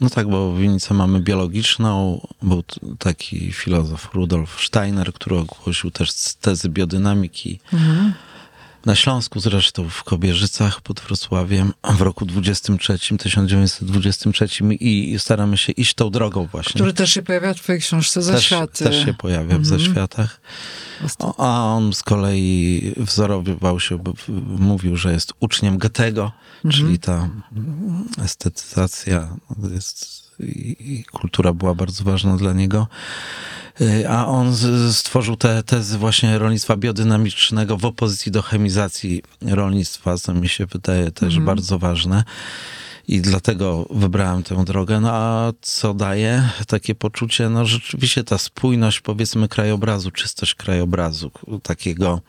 No 0.00 0.10
tak, 0.10 0.28
bo 0.28 0.54
winnicę 0.56 0.94
mamy 0.94 1.20
biologiczną. 1.20 2.20
Był 2.42 2.62
taki 2.98 3.52
filozof 3.52 4.10
Rudolf 4.14 4.60
Steiner, 4.60 5.12
który 5.12 5.38
ogłosił 5.38 5.90
też 5.90 6.34
tezy 6.40 6.68
biodynamiki. 6.68 7.60
Na 8.86 8.94
Śląsku 8.94 9.40
zresztą, 9.40 9.88
w 9.88 10.04
Kobierzycach 10.04 10.80
pod 10.80 11.00
Wrocławiem 11.00 11.72
w 11.94 12.00
roku 12.00 12.26
23, 12.26 12.98
1923 13.18 14.48
i 14.80 15.18
staramy 15.18 15.56
się 15.56 15.72
iść 15.72 15.94
tą 15.94 16.10
drogą 16.10 16.46
właśnie. 16.52 16.72
Który 16.72 16.92
też 16.92 17.12
się 17.12 17.22
pojawia 17.22 17.54
w 17.54 17.56
twojej 17.56 17.80
książce 17.80 18.20
też, 18.20 18.26
Zaświaty. 18.26 18.84
też 18.84 19.04
się 19.04 19.14
pojawia 19.14 19.58
w 19.58 19.66
zaświatach. 19.66 20.40
O, 21.18 21.34
A 21.38 21.74
on 21.74 21.92
z 21.92 22.02
kolei 22.02 22.92
wzorowywał 22.96 23.80
się, 23.80 24.02
mówił, 24.58 24.96
że 24.96 25.12
jest 25.12 25.32
uczniem 25.40 25.78
Goethego, 25.78 26.32
czyli 26.70 26.98
ta 26.98 27.28
mm, 27.56 28.08
estetyzacja 28.24 29.36
jest, 29.74 30.29
i, 30.40 31.04
kultura 31.12 31.52
była 31.52 31.74
bardzo 31.74 32.04
ważna 32.04 32.36
dla 32.36 32.52
niego. 32.52 32.86
Y, 33.80 34.08
A 34.08 34.26
on 34.26 34.56
stworzył 34.92 35.36
te 35.36 35.62
tezy 35.62 35.98
właśnie 35.98 36.38
rolnictwa 36.38 36.76
biodynamicznego 36.76 37.76
w 37.76 37.84
opozycji 37.84 38.32
do 38.32 38.42
chemizacji 38.42 39.22
rolnictwa, 39.42 40.18
co 40.18 40.34
mi 40.34 40.48
się 40.48 40.66
wydaje 40.66 41.10
też 41.10 41.40
bardzo 41.40 41.78
ważne. 41.78 42.24
I 43.08 43.20
dlatego 43.20 43.86
wybrałem 43.90 44.42
tę 44.42 44.64
drogę. 44.64 45.00
No 45.00 45.12
a 45.12 45.52
co 45.60 45.94
daje 45.94 46.48
takie 46.66 46.94
poczucie? 46.94 47.48
No 47.48 47.66
rzeczywiście 47.66 48.24
ta 48.24 48.38
spójność, 48.38 49.00
powiedzmy, 49.00 49.48
krajobrazu, 49.48 50.10
czystość 50.10 50.54
krajobrazu, 50.54 51.30
takiego 51.62 52.20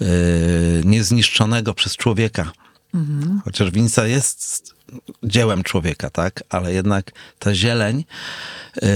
yy, 0.00 0.06
niezniszczonego 0.84 1.74
przez 1.74 1.96
człowieka. 1.96 2.52
Chociaż 3.44 3.70
winnica 3.70 4.06
jest 4.06 4.74
dziełem 5.24 5.62
człowieka, 5.62 6.10
tak? 6.10 6.42
Ale 6.48 6.72
jednak 6.72 7.12
ta 7.38 7.54
zieleń, 7.54 8.04
yy, 8.82 8.88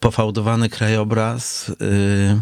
pofałdowany 0.00 0.68
krajobraz 0.68 1.68
yy, 1.68 2.40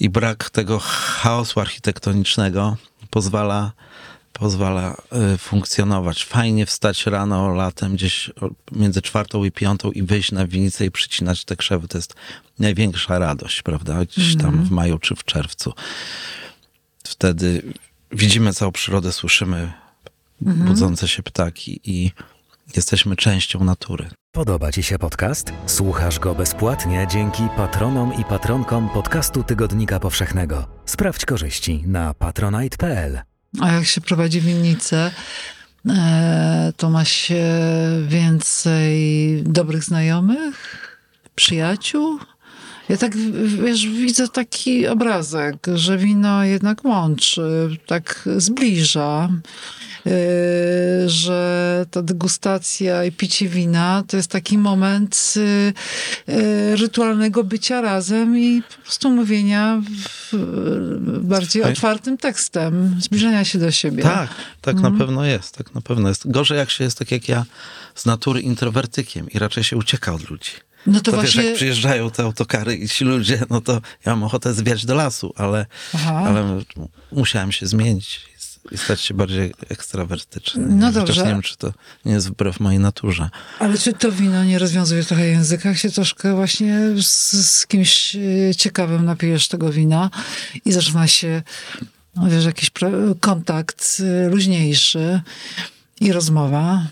i 0.00 0.10
brak 0.10 0.50
tego 0.50 0.78
chaosu 0.78 1.60
architektonicznego 1.60 2.76
pozwala 3.10 3.72
pozwala 4.38 4.96
y, 5.34 5.38
funkcjonować. 5.38 6.24
Fajnie 6.24 6.66
wstać 6.66 7.06
rano, 7.06 7.54
latem, 7.54 7.94
gdzieś 7.94 8.30
między 8.72 9.02
czwartą 9.02 9.44
i 9.44 9.50
piątą 9.50 9.90
i 9.90 10.02
wyjść 10.02 10.32
na 10.32 10.46
winnicę 10.46 10.84
i 10.84 10.90
przycinać 10.90 11.44
te 11.44 11.56
krzewy. 11.56 11.88
To 11.88 11.98
jest 11.98 12.14
największa 12.58 13.18
radość, 13.18 13.62
prawda? 13.62 14.04
Gdzieś 14.04 14.36
tam 14.36 14.64
w 14.64 14.70
maju 14.70 14.98
czy 14.98 15.14
w 15.14 15.24
czerwcu. 15.24 15.72
Wtedy 17.04 17.62
widzimy 18.12 18.52
całą 18.52 18.72
przyrodę, 18.72 19.12
słyszymy 19.12 19.72
budzące 20.40 21.08
się 21.08 21.22
ptaki 21.22 21.80
i 21.84 22.12
jesteśmy 22.76 23.16
częścią 23.16 23.64
natury. 23.64 24.08
Podoba 24.32 24.72
Ci 24.72 24.82
się 24.82 24.98
podcast? 24.98 25.52
Słuchasz 25.66 26.18
go 26.18 26.34
bezpłatnie 26.34 27.06
dzięki 27.10 27.42
patronom 27.56 28.20
i 28.20 28.24
patronkom 28.24 28.88
podcastu 28.88 29.42
Tygodnika 29.42 30.00
Powszechnego. 30.00 30.66
Sprawdź 30.84 31.24
korzyści 31.24 31.84
na 31.86 32.14
patronite.pl. 32.14 33.20
A 33.60 33.72
jak 33.72 33.84
się 33.84 34.00
prowadzi 34.00 34.40
winnicę, 34.40 35.10
e, 35.88 36.72
to 36.76 36.90
ma 36.90 37.04
się 37.04 37.44
więcej 38.08 39.42
dobrych 39.42 39.84
znajomych, 39.84 40.88
przyjaciół. 41.34 42.18
Ja 42.88 42.96
tak, 42.96 43.16
wiesz, 43.64 43.86
widzę 43.86 44.28
taki 44.28 44.86
obrazek, 44.86 45.66
że 45.74 45.98
wino 45.98 46.44
jednak 46.44 46.84
łączy, 46.84 47.76
tak 47.86 48.28
zbliża, 48.36 49.28
e, 50.06 50.10
że 51.08 51.86
ta 51.90 52.02
degustacja 52.02 53.04
i 53.04 53.12
picie 53.12 53.48
wina 53.48 54.04
to 54.08 54.16
jest 54.16 54.30
taki 54.30 54.58
moment 54.58 55.34
e, 55.36 55.72
e, 56.32 56.76
rytualnego 56.76 57.44
bycia 57.44 57.80
razem 57.80 58.38
i 58.38 58.62
po 58.62 58.82
prostu 58.82 59.10
mówienia 59.10 59.82
bardziej 61.20 61.62
otwartym 61.62 62.18
tekstem, 62.18 62.96
zbliżenia 63.00 63.44
się 63.44 63.58
do 63.58 63.70
siebie. 63.70 64.02
Tak, 64.02 64.30
tak 64.60 64.76
na 64.76 64.90
pewno 64.90 65.24
jest, 65.24 65.56
tak 65.56 65.74
na 65.74 65.80
pewno 65.80 66.08
jest. 66.08 66.30
Gorzej 66.30 66.58
jak 66.58 66.70
się 66.70 66.84
jest 66.84 66.98
tak 66.98 67.10
jak 67.10 67.28
ja 67.28 67.44
z 67.94 68.06
natury 68.06 68.40
introwertykiem 68.40 69.30
i 69.30 69.38
raczej 69.38 69.64
się 69.64 69.76
ucieka 69.76 70.14
od 70.14 70.30
ludzi. 70.30 70.67
No 70.86 71.00
to, 71.00 71.12
To, 71.12 71.22
wiesz, 71.22 71.32
właśnie... 71.34 71.44
jak 71.44 71.54
przyjeżdżają 71.56 72.10
te 72.10 72.22
autokary 72.22 72.76
i 72.76 72.88
ci 72.88 73.04
ludzie, 73.04 73.42
no 73.50 73.60
to 73.60 73.72
ja 74.06 74.12
mam 74.16 74.22
ochotę 74.24 74.54
zwiać 74.54 74.86
do 74.86 74.94
lasu, 74.94 75.32
ale, 75.36 75.66
Aha. 75.94 76.22
ale 76.26 76.60
musiałem 77.12 77.52
się 77.52 77.66
zmienić 77.66 78.20
i- 78.72 78.78
stać 78.78 79.00
się 79.00 79.14
bardziej 79.14 79.54
ekstrawertyczny. 79.68 80.66
No 80.68 80.86
Chociaż 80.86 80.94
dobrze. 81.06 81.22
nie 81.22 81.28
wiem, 81.28 81.42
czy 81.42 81.56
to 81.56 81.72
nie 82.04 82.12
jest 82.12 82.28
wbrew 82.28 82.60
mojej 82.60 82.80
naturze. 82.80 83.30
Ale 83.58 83.78
czy 83.78 83.92
to 83.92 84.12
wino 84.12 84.44
nie 84.44 84.58
rozwiązuje 84.58 85.04
trochę 85.04 85.26
języka? 85.26 85.68
Jak 85.68 85.78
się 85.78 85.90
troszkę 85.90 86.34
właśnie 86.34 86.78
z, 87.02 87.32
z 87.46 87.66
kimś 87.66 88.16
e, 88.16 88.54
ciekawym 88.54 89.04
napijesz 89.04 89.48
tego 89.48 89.72
wina 89.72 90.10
i 90.64 90.72
zaczyna 90.72 91.06
się, 91.06 91.42
no 92.16 92.30
wiesz, 92.30 92.44
jakiś 92.44 92.70
kontakt 93.20 94.02
e, 94.24 94.28
luźniejszy 94.28 95.20
i 96.00 96.12
rozmowa. 96.12 96.86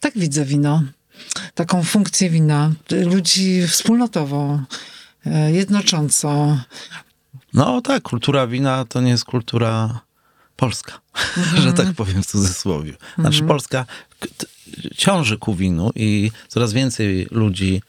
Tak 0.00 0.12
widzę 0.18 0.44
wino. 0.44 0.82
Taką 1.54 1.82
funkcję 1.84 2.30
wina. 2.30 2.72
Ludzi 2.90 3.68
wspólnotową, 3.68 4.64
e, 5.26 5.52
jednoczącą. 5.52 6.58
No 7.54 7.80
tak, 7.80 8.02
kultura 8.02 8.46
wina 8.46 8.84
to 8.84 9.00
nie 9.00 9.10
jest 9.10 9.24
kultura 9.24 10.00
polska, 10.56 10.92
że 11.62 11.72
tak 11.72 11.92
powiem 11.92 12.22
w 12.22 12.26
cudzysłowie. 12.26 12.92
Znaczy 13.18 13.42
Polska 13.42 13.86
k- 14.20 14.28
t- 14.36 14.46
ciąży 14.96 15.38
ku 15.38 15.54
winu 15.54 15.90
i 15.94 16.30
coraz 16.48 16.72
więcej 16.72 17.26
ludzi 17.30 17.82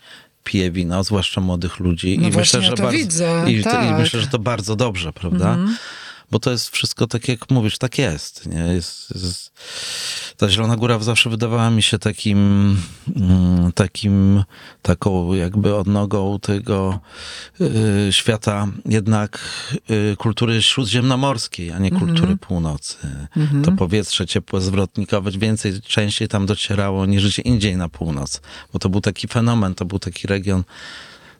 pije 0.44 0.72
wino, 0.72 1.04
zwłaszcza 1.04 1.42
młodych 1.42 1.80
ludzi. 1.80 2.20
No 2.20 2.28
I 2.28 2.32
myślę, 2.32 2.62
że 2.62 2.70
bardzo, 2.70 2.90
widzę, 2.92 3.44
i, 3.48 3.64
to- 3.64 3.70
i 3.70 3.74
tak. 3.74 4.00
myślę, 4.00 4.22
że 4.22 4.28
to 4.28 4.40
bardzo 4.40 4.76
dobrze, 4.76 5.14
prawda? 5.14 5.58
Bo 6.32 6.40
to 6.40 6.52
jest 6.52 6.70
wszystko 6.70 7.08
tak, 7.08 7.28
jak 7.28 7.50
mówisz, 7.50 7.78
tak 7.78 7.98
jest. 7.98 8.46
Nie? 8.46 8.60
jest, 8.60 9.16
jest 9.16 9.52
ta 10.38 10.50
Zielona 10.50 10.76
Góra 10.76 11.00
zawsze 11.00 11.30
wydawała 11.30 11.70
mi 11.70 11.84
się 11.84 12.00
takim, 12.00 12.38
mm, 13.16 13.72
takim 13.72 14.44
taką 14.82 15.34
jakby 15.34 15.76
odnogą 15.76 16.40
tego 16.40 17.00
y, 17.62 18.08
świata 18.12 18.68
jednak 18.86 19.40
y, 19.90 20.16
kultury 20.18 20.62
śródziemnomorskiej, 20.62 21.72
a 21.72 21.80
nie 21.80 21.92
kultury 21.92 22.38
północy. 22.38 22.98
To 23.66 23.72
powietrze 23.72 24.26
ciepłe, 24.28 24.62
zwrotnikowe 24.62 25.32
więcej, 25.32 25.82
częściej 25.82 26.28
tam 26.28 26.46
docierało 26.46 27.06
niż 27.06 27.28
gdzie 27.28 27.42
indziej 27.42 27.78
na 27.78 27.90
północ. 27.90 28.42
Bo 28.74 28.80
to 28.80 28.90
był 28.90 29.02
taki 29.02 29.28
fenomen, 29.28 29.76
to 29.76 29.86
był 29.86 30.00
taki 30.00 30.28
region 30.28 30.64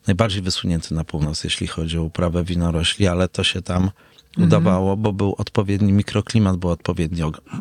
najbardziej 0.08 0.42
wysunięty 0.42 0.94
na 0.94 1.04
północ, 1.04 1.44
jeśli 1.44 1.68
chodzi 1.68 1.98
o 1.98 2.04
uprawę 2.04 2.44
winorośli, 2.44 3.08
ale 3.08 3.28
to 3.28 3.44
się 3.44 3.62
tam 3.62 3.92
udawało, 4.38 4.98
bo 4.98 5.14
był 5.14 5.36
odpowiedni 5.38 5.94
mikroklimat, 5.94 6.58
była 6.58 6.76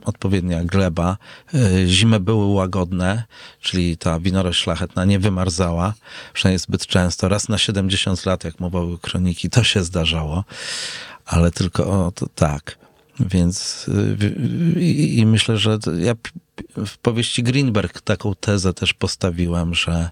odpowiednia 0.04 0.64
gleba. 0.64 1.16
Y, 1.54 1.86
Zimy 1.88 2.20
były 2.20 2.46
łagodne, 2.46 3.24
czyli 3.60 3.96
ta 3.96 4.20
winorośl 4.20 4.62
szlachetna 4.62 5.04
nie 5.04 5.18
wymarzała, 5.18 5.94
przynajmniej 6.32 6.58
zbyt 6.58 6.86
często. 6.86 7.28
Raz 7.28 7.48
na 7.48 7.58
70 7.58 8.26
lat, 8.26 8.44
jak 8.44 8.60
mówiły 8.60 8.98
kroniki, 8.98 9.50
to 9.50 9.64
się 9.64 9.84
zdarzało, 9.84 10.44
ale 11.26 11.50
tylko 11.50 12.06
o, 12.06 12.12
to, 12.12 12.26
tak. 12.34 12.78
Więc 13.20 13.84
w- 13.88 14.76
i, 14.80 15.18
i 15.18 15.26
myślę, 15.26 15.58
że 15.58 15.78
ja 15.98 16.14
w 16.86 16.98
powieści 16.98 17.42
Greenberg 17.42 18.00
taką 18.00 18.34
tezę 18.34 18.74
też 18.74 18.94
postawiłem, 18.94 19.74
że 19.74 20.10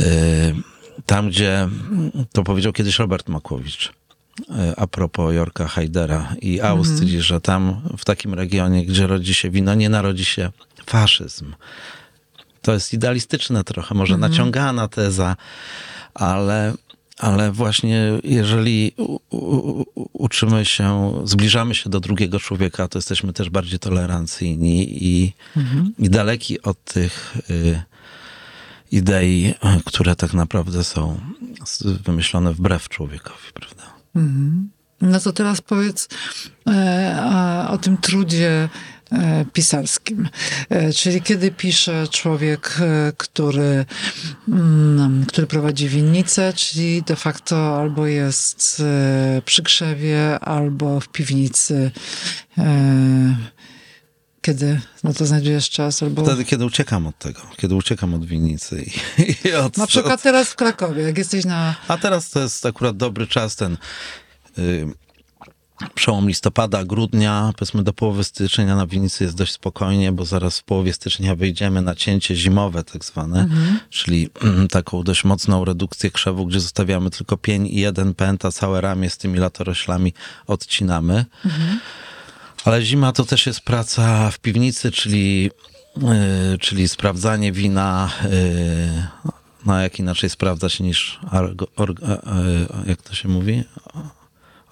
y, 0.00 0.04
tam, 1.06 1.28
gdzie 1.28 1.68
to 2.32 2.42
powiedział 2.42 2.72
kiedyś 2.72 2.98
Robert 2.98 3.28
Makłowicz 3.28 3.99
a 4.76 4.86
propos 4.86 5.34
Jorka 5.34 5.68
Haidera 5.68 6.34
i 6.42 6.60
Austrii, 6.60 7.22
że 7.22 7.40
tam 7.40 7.80
w 7.98 8.04
takim 8.04 8.34
regionie, 8.34 8.86
gdzie 8.86 9.06
rodzi 9.06 9.34
się 9.34 9.50
wino, 9.50 9.74
nie 9.74 9.88
narodzi 9.88 10.24
się 10.24 10.50
faszyzm. 10.86 11.54
To 12.62 12.72
jest 12.72 12.92
idealistyczne 12.92 13.64
trochę, 13.64 13.94
może 13.94 14.18
naciągana 14.18 14.88
teza, 14.88 15.36
ale, 16.14 16.74
ale 17.18 17.52
właśnie 17.52 18.20
jeżeli 18.24 18.92
u, 18.96 19.18
u, 19.30 19.84
uczymy 20.12 20.64
się, 20.64 21.12
zbliżamy 21.24 21.74
się 21.74 21.90
do 21.90 22.00
drugiego 22.00 22.40
człowieka, 22.40 22.88
to 22.88 22.98
jesteśmy 22.98 23.32
też 23.32 23.50
bardziej 23.50 23.78
tolerancyjni 23.78 25.04
i, 25.04 25.32
i 25.98 26.10
daleki 26.10 26.62
od 26.62 26.84
tych 26.84 27.36
y, 27.50 27.82
idei, 28.92 29.54
które 29.84 30.16
tak 30.16 30.34
naprawdę 30.34 30.84
są 30.84 31.20
wymyślone 32.04 32.54
wbrew 32.54 32.88
człowiekowi, 32.88 33.52
prawda? 33.54 33.99
No 35.00 35.20
to 35.20 35.32
teraz 35.32 35.60
powiedz 35.60 36.08
e, 36.66 37.66
o 37.70 37.78
tym 37.78 37.96
trudzie 37.96 38.68
e, 39.12 39.44
pisarskim. 39.52 40.28
E, 40.68 40.92
czyli 40.92 41.22
kiedy 41.22 41.50
pisze 41.50 42.08
człowiek, 42.10 42.76
e, 42.80 43.12
który, 43.16 43.84
mm, 44.48 45.26
który 45.26 45.46
prowadzi 45.46 45.88
winnicę, 45.88 46.52
czyli 46.52 47.02
de 47.02 47.16
facto 47.16 47.78
albo 47.80 48.06
jest 48.06 48.80
e, 48.80 49.42
przy 49.44 49.62
krzewie, 49.62 50.40
albo 50.40 51.00
w 51.00 51.08
piwnicy. 51.08 51.90
Kiedy 54.42 54.80
na 55.04 55.12
to 55.12 55.26
znajdujesz 55.26 55.70
czas, 55.70 56.02
albo... 56.02 56.24
Wtedy, 56.24 56.44
kiedy 56.44 56.64
uciekam 56.64 57.06
od 57.06 57.18
tego, 57.18 57.40
kiedy 57.56 57.74
uciekam 57.74 58.14
od 58.14 58.24
winnicy 58.24 58.84
i, 59.18 59.34
i 59.48 59.54
od, 59.54 59.76
Na 59.76 59.86
przykład 59.86 60.22
teraz 60.22 60.48
w 60.48 60.56
Krakowie, 60.56 61.02
jak 61.02 61.18
jesteś 61.18 61.44
na... 61.44 61.74
A 61.88 61.98
teraz 61.98 62.30
to 62.30 62.40
jest 62.40 62.66
akurat 62.66 62.96
dobry 62.96 63.26
czas, 63.26 63.56
ten 63.56 63.76
y, 64.58 64.86
przełom 65.94 66.28
listopada, 66.28 66.84
grudnia, 66.84 67.52
powiedzmy 67.58 67.82
do 67.82 67.92
połowy 67.92 68.24
stycznia 68.24 68.76
na 68.76 68.86
winnicy 68.86 69.24
jest 69.24 69.36
dość 69.36 69.52
spokojnie, 69.52 70.12
bo 70.12 70.24
zaraz 70.24 70.58
w 70.58 70.64
połowie 70.64 70.92
stycznia 70.92 71.34
wyjdziemy 71.34 71.82
na 71.82 71.94
cięcie 71.94 72.36
zimowe 72.36 72.84
tak 72.84 73.04
zwane, 73.04 73.48
czyli 73.90 74.28
mm, 74.42 74.68
taką 74.68 75.02
dość 75.02 75.24
mocną 75.24 75.64
redukcję 75.64 76.10
krzewu, 76.10 76.46
gdzie 76.46 76.60
zostawiamy 76.60 77.10
tylko 77.10 77.36
pień 77.36 77.66
i 77.66 77.80
jeden 77.80 78.14
pęd, 78.14 78.44
a 78.44 78.52
całe 78.52 78.80
ramię 78.80 79.10
z 79.10 79.18
tymi 79.18 79.38
latoroślami 79.38 80.12
odcinamy. 80.46 81.24
Ale 82.64 82.82
zima 82.82 83.12
to 83.12 83.24
też 83.24 83.46
jest 83.46 83.60
praca 83.60 84.30
w 84.30 84.38
piwnicy, 84.38 84.90
czyli, 84.90 85.50
y, 86.54 86.58
czyli 86.58 86.88
sprawdzanie 86.88 87.52
wina. 87.52 88.10
y, 88.24 89.30
no 89.66 89.80
jak 89.80 89.98
inaczej 89.98 90.30
sprawdza 90.30 90.68
się 90.68 90.84
niż 90.84 91.20
argo, 91.30 91.66
e, 91.76 92.20
jak 92.86 93.02
to 93.02 93.14
się 93.14 93.28
mówi? 93.28 93.64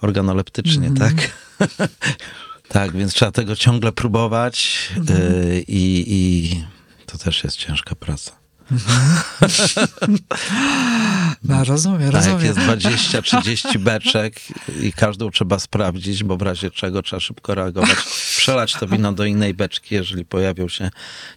Organoleptycznie, 0.01 0.91
tak? 0.93 1.13
tak, 2.67 2.91
więc 2.91 3.13
trzeba 3.13 3.31
tego 3.31 3.55
ciągle 3.55 3.91
próbować 3.91 4.89
y, 5.09 5.63
i, 5.67 6.05
i 6.07 6.63
to 7.05 7.17
też 7.17 7.43
jest 7.43 7.57
ciężka 7.57 7.95
praca. 7.95 8.38
No, 11.43 11.63
rozumiem, 11.63 12.01
A 12.01 12.03
jak 12.05 12.13
rozumiem. 12.13 12.45
jest 12.45 12.59
20-30 12.59 13.77
beczek 13.77 14.35
i 14.81 14.93
każdą 14.93 15.31
trzeba 15.31 15.59
sprawdzić, 15.59 16.23
bo 16.23 16.37
w 16.37 16.41
razie 16.41 16.71
czego 16.71 17.01
trzeba 17.01 17.19
szybko 17.19 17.55
reagować, 17.55 17.97
przelać 18.37 18.73
to 18.73 18.87
wino 18.87 19.13
do 19.13 19.25
innej 19.25 19.53
beczki, 19.53 19.95
jeżeli 19.95 20.25
pojawią 20.25 20.67
się 20.67 20.89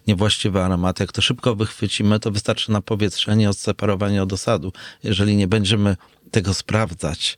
niewłaściwe 0.07 0.65
aromaty. 0.65 1.03
Jak 1.03 1.11
to 1.11 1.21
szybko 1.21 1.55
wychwycimy, 1.55 2.19
to 2.19 2.31
wystarczy 2.31 2.71
napowietrzenie, 2.71 3.49
odseparowanie 3.49 4.23
od 4.23 4.33
osadu. 4.33 4.73
Jeżeli 5.03 5.35
nie 5.35 5.47
będziemy 5.47 5.97
tego 6.31 6.53
sprawdzać, 6.53 7.37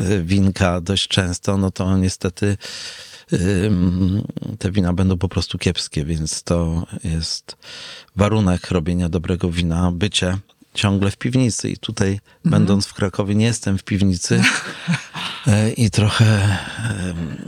y, 0.00 0.22
winka 0.24 0.80
dość 0.80 1.08
często, 1.08 1.56
no 1.56 1.70
to 1.70 1.96
niestety 1.98 2.56
te 4.58 4.70
wina 4.70 4.92
będą 4.92 5.18
po 5.18 5.28
prostu 5.28 5.58
kiepskie, 5.58 6.04
więc 6.04 6.42
to 6.42 6.86
jest 7.04 7.56
warunek 8.16 8.70
robienia 8.70 9.08
dobrego 9.08 9.50
wina, 9.50 9.92
bycie 9.92 10.38
ciągle 10.74 11.10
w 11.10 11.16
piwnicy. 11.16 11.70
I 11.70 11.76
tutaj, 11.76 12.20
będąc 12.44 12.86
w 12.86 12.94
Krakowie, 12.94 13.34
nie 13.34 13.46
jestem 13.46 13.78
w 13.78 13.84
piwnicy 13.84 14.42
e, 15.46 15.70
i 15.70 15.90
trochę 15.90 16.58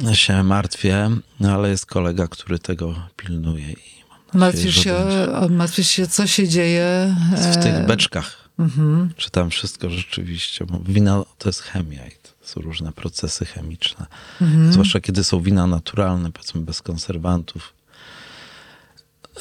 em, 0.04 0.14
się 0.14 0.42
martwię, 0.42 1.10
no 1.40 1.52
ale 1.52 1.70
jest 1.70 1.86
kolega, 1.86 2.28
który 2.28 2.58
tego 2.58 2.94
pilnuje 3.16 3.72
i 3.72 3.94
Martwisz 4.34 4.84
się, 4.84 4.94
będzie. 4.94 5.54
martwisz 5.54 5.88
się, 5.88 6.06
co 6.06 6.26
się 6.26 6.48
dzieje 6.48 7.16
w 7.36 7.56
e, 7.56 7.62
tych 7.62 7.86
beczkach. 7.86 8.48
mhm. 8.58 9.10
Czy 9.16 9.30
tam 9.30 9.50
wszystko 9.50 9.90
rzeczywiście, 9.90 10.64
bo 10.64 10.80
wina 10.88 11.24
to 11.38 11.48
jest 11.48 11.62
chemia 11.62 12.06
i 12.06 12.10
to 12.10 12.33
są 12.44 12.60
różne 12.60 12.92
procesy 12.92 13.44
chemiczne. 13.44 14.06
Mhm. 14.40 14.72
Zwłaszcza 14.72 15.00
kiedy 15.00 15.24
są 15.24 15.40
wina 15.40 15.66
naturalne, 15.66 16.32
powiedzmy 16.32 16.60
bez 16.60 16.82
konserwantów. 16.82 17.72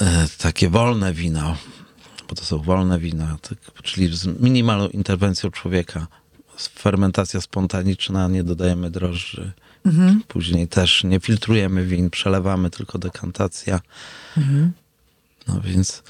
E, 0.02 0.28
takie 0.38 0.70
wolne 0.70 1.14
wina, 1.14 1.56
bo 2.30 2.36
to 2.36 2.46
są 2.46 2.58
wolne 2.58 3.00
wina, 3.00 3.38
tak, 3.42 3.58
czyli 3.84 4.16
z 4.16 4.26
minimalną 4.42 4.88
interwencją 4.88 5.52
człowieka. 5.52 6.08
Fermentacja 6.58 7.42
spontaniczna, 7.42 8.28
nie 8.28 8.44
dodajemy 8.44 8.92
drożdży. 8.92 9.52
Mhm. 9.86 10.24
Później 10.28 10.68
też 10.68 11.04
nie 11.04 11.20
filtrujemy 11.20 11.86
win, 11.86 12.10
przelewamy 12.10 12.70
tylko 12.70 13.00
dekantacja. 13.00 13.82
Mhm. 14.38 14.72
No 15.48 15.62
więc, 15.62 16.04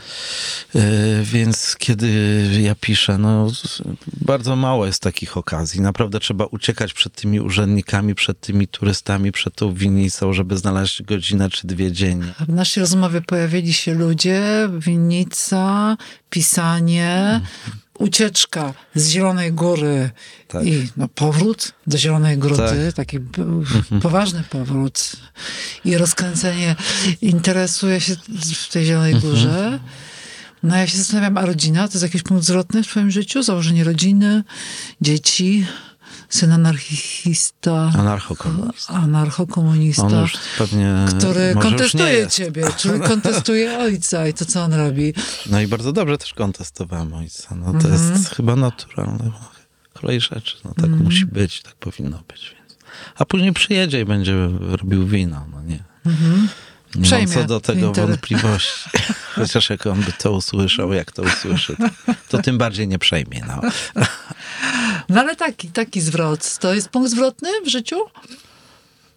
yy, 0.74 0.82
więc 1.24 1.76
kiedy 1.80 2.10
ja 2.62 2.76
piszę, 2.76 3.18
no 3.18 3.52
bardzo 4.06 4.56
mało 4.56 4.86
jest 4.86 5.02
takich 5.02 5.38
okazji. 5.38 5.82
Naprawdę 5.82 6.20
trzeba 6.20 6.46
uciekać 6.46 6.94
przed 6.94 7.16
tymi 7.16 7.40
urzędnikami, 7.40 8.16
przed 8.16 8.40
tymi 8.40 8.68
turystami, 8.68 9.32
przed 9.32 9.56
tą 9.56 9.74
winnicą, 9.74 10.34
żeby 10.34 10.58
znaleźć 10.58 11.04
godzinę 11.04 11.50
czy 11.50 11.68
dwie 11.68 11.92
dziennie. 11.92 12.34
W 12.40 12.54
naszej 12.54 12.82
rozmowie 12.82 13.22
pojawili 13.22 13.74
się 13.74 13.94
ludzie, 13.94 14.70
winnica, 14.78 15.98
pisanie, 16.30 17.42
ucieczka 18.00 18.74
z 18.96 19.10
Zielonej 19.10 19.52
Góry 19.52 20.10
Tak. 20.48 20.66
i 20.66 20.88
no, 20.98 21.08
powrót 21.08 21.74
do 21.88 21.98
Zielonej 21.98 22.38
Góry, 22.38 22.58
Tak. 22.58 22.94
taki 22.96 23.20
b- 23.20 23.44
poważny 24.02 24.44
powrót 24.50 25.12
i 25.86 25.98
rozkręcenie. 25.98 26.76
Interesuje 27.22 28.02
się 28.02 28.16
w 28.56 28.70
tej 28.72 28.86
Zielonej 28.86 29.16
Górze. 29.16 29.80
No 30.64 30.76
ja 30.78 30.88
się 30.88 30.98
zastanawiam, 30.98 31.38
a 31.38 31.46
rodzina 31.46 31.88
to 31.88 31.94
jest 31.94 32.04
jakiś 32.04 32.24
punkt 32.24 32.44
zwrotny 32.44 32.84
w 32.84 32.88
twoim 32.88 33.12
życiu? 33.12 33.44
Założenie 33.44 33.84
rodziny, 33.84 34.44
dzieci, 35.02 35.66
syn 36.34 36.52
anarchista, 36.52 37.92
Anarchokomunista. 38.00 38.94
anarchokomunista 38.94 40.04
On 40.04 40.22
już 40.22 40.34
pewnie 40.58 40.96
który 41.18 41.56
kontestuje 41.62 42.28
ciebie, 42.28 42.68
czyli 42.78 43.00
kontestuje 43.00 43.78
ojca 43.80 44.28
i 44.28 44.34
to, 44.34 44.46
co 44.46 44.64
on 44.64 44.74
robi. 44.74 45.14
No 45.50 45.62
i 45.62 45.68
bardzo 45.68 45.92
dobrze 45.94 46.18
też 46.18 46.34
kontestowałem 46.34 47.14
ojca. 47.14 47.56
No 47.56 47.66
to 47.72 47.88
Mhm. 47.88 47.94
jest 47.94 48.30
chyba 48.36 48.56
naturalne. 48.56 49.32
Kolej 49.94 50.22
rzeczy. 50.22 50.58
No 50.66 50.74
tak 50.82 50.90
musi 50.90 51.26
być, 51.26 51.62
tak 51.62 51.76
powinno 51.76 52.20
być. 52.28 52.56
Więc. 52.60 52.78
A 53.16 53.26
później 53.26 53.54
przyjedzie 53.54 54.02
i 54.02 54.06
będzie 54.06 54.50
robił 54.60 55.08
wino. 55.08 55.46
No 55.52 55.62
nie. 55.62 55.84
Nie 56.06 56.14
mam 56.14 56.48
Przejmie 57.02 57.34
co 57.34 57.44
do 57.44 57.60
tego 57.60 57.88
interes. 57.88 58.10
wątpliwości. 58.10 58.90
Chociaż 59.36 59.70
jak 59.70 59.86
on 59.86 60.02
by 60.02 60.12
to 60.12 60.32
usłyszał, 60.32 60.94
jak 60.94 61.12
to 61.12 61.22
usłyszy, 61.22 61.76
to, 61.78 62.14
to 62.30 62.42
tym 62.42 62.58
bardziej 62.58 62.88
nie 62.88 63.00
przejmie. 63.00 63.42
No. 63.48 63.62
No 65.10 65.22
ale 65.22 65.36
taki, 65.36 65.68
taki 65.68 66.02
zwrot, 66.02 66.58
to 66.60 66.74
jest 66.74 66.90
punkt 66.90 67.12
zwrotny 67.12 67.50
w 67.66 67.68
życiu? 67.68 67.98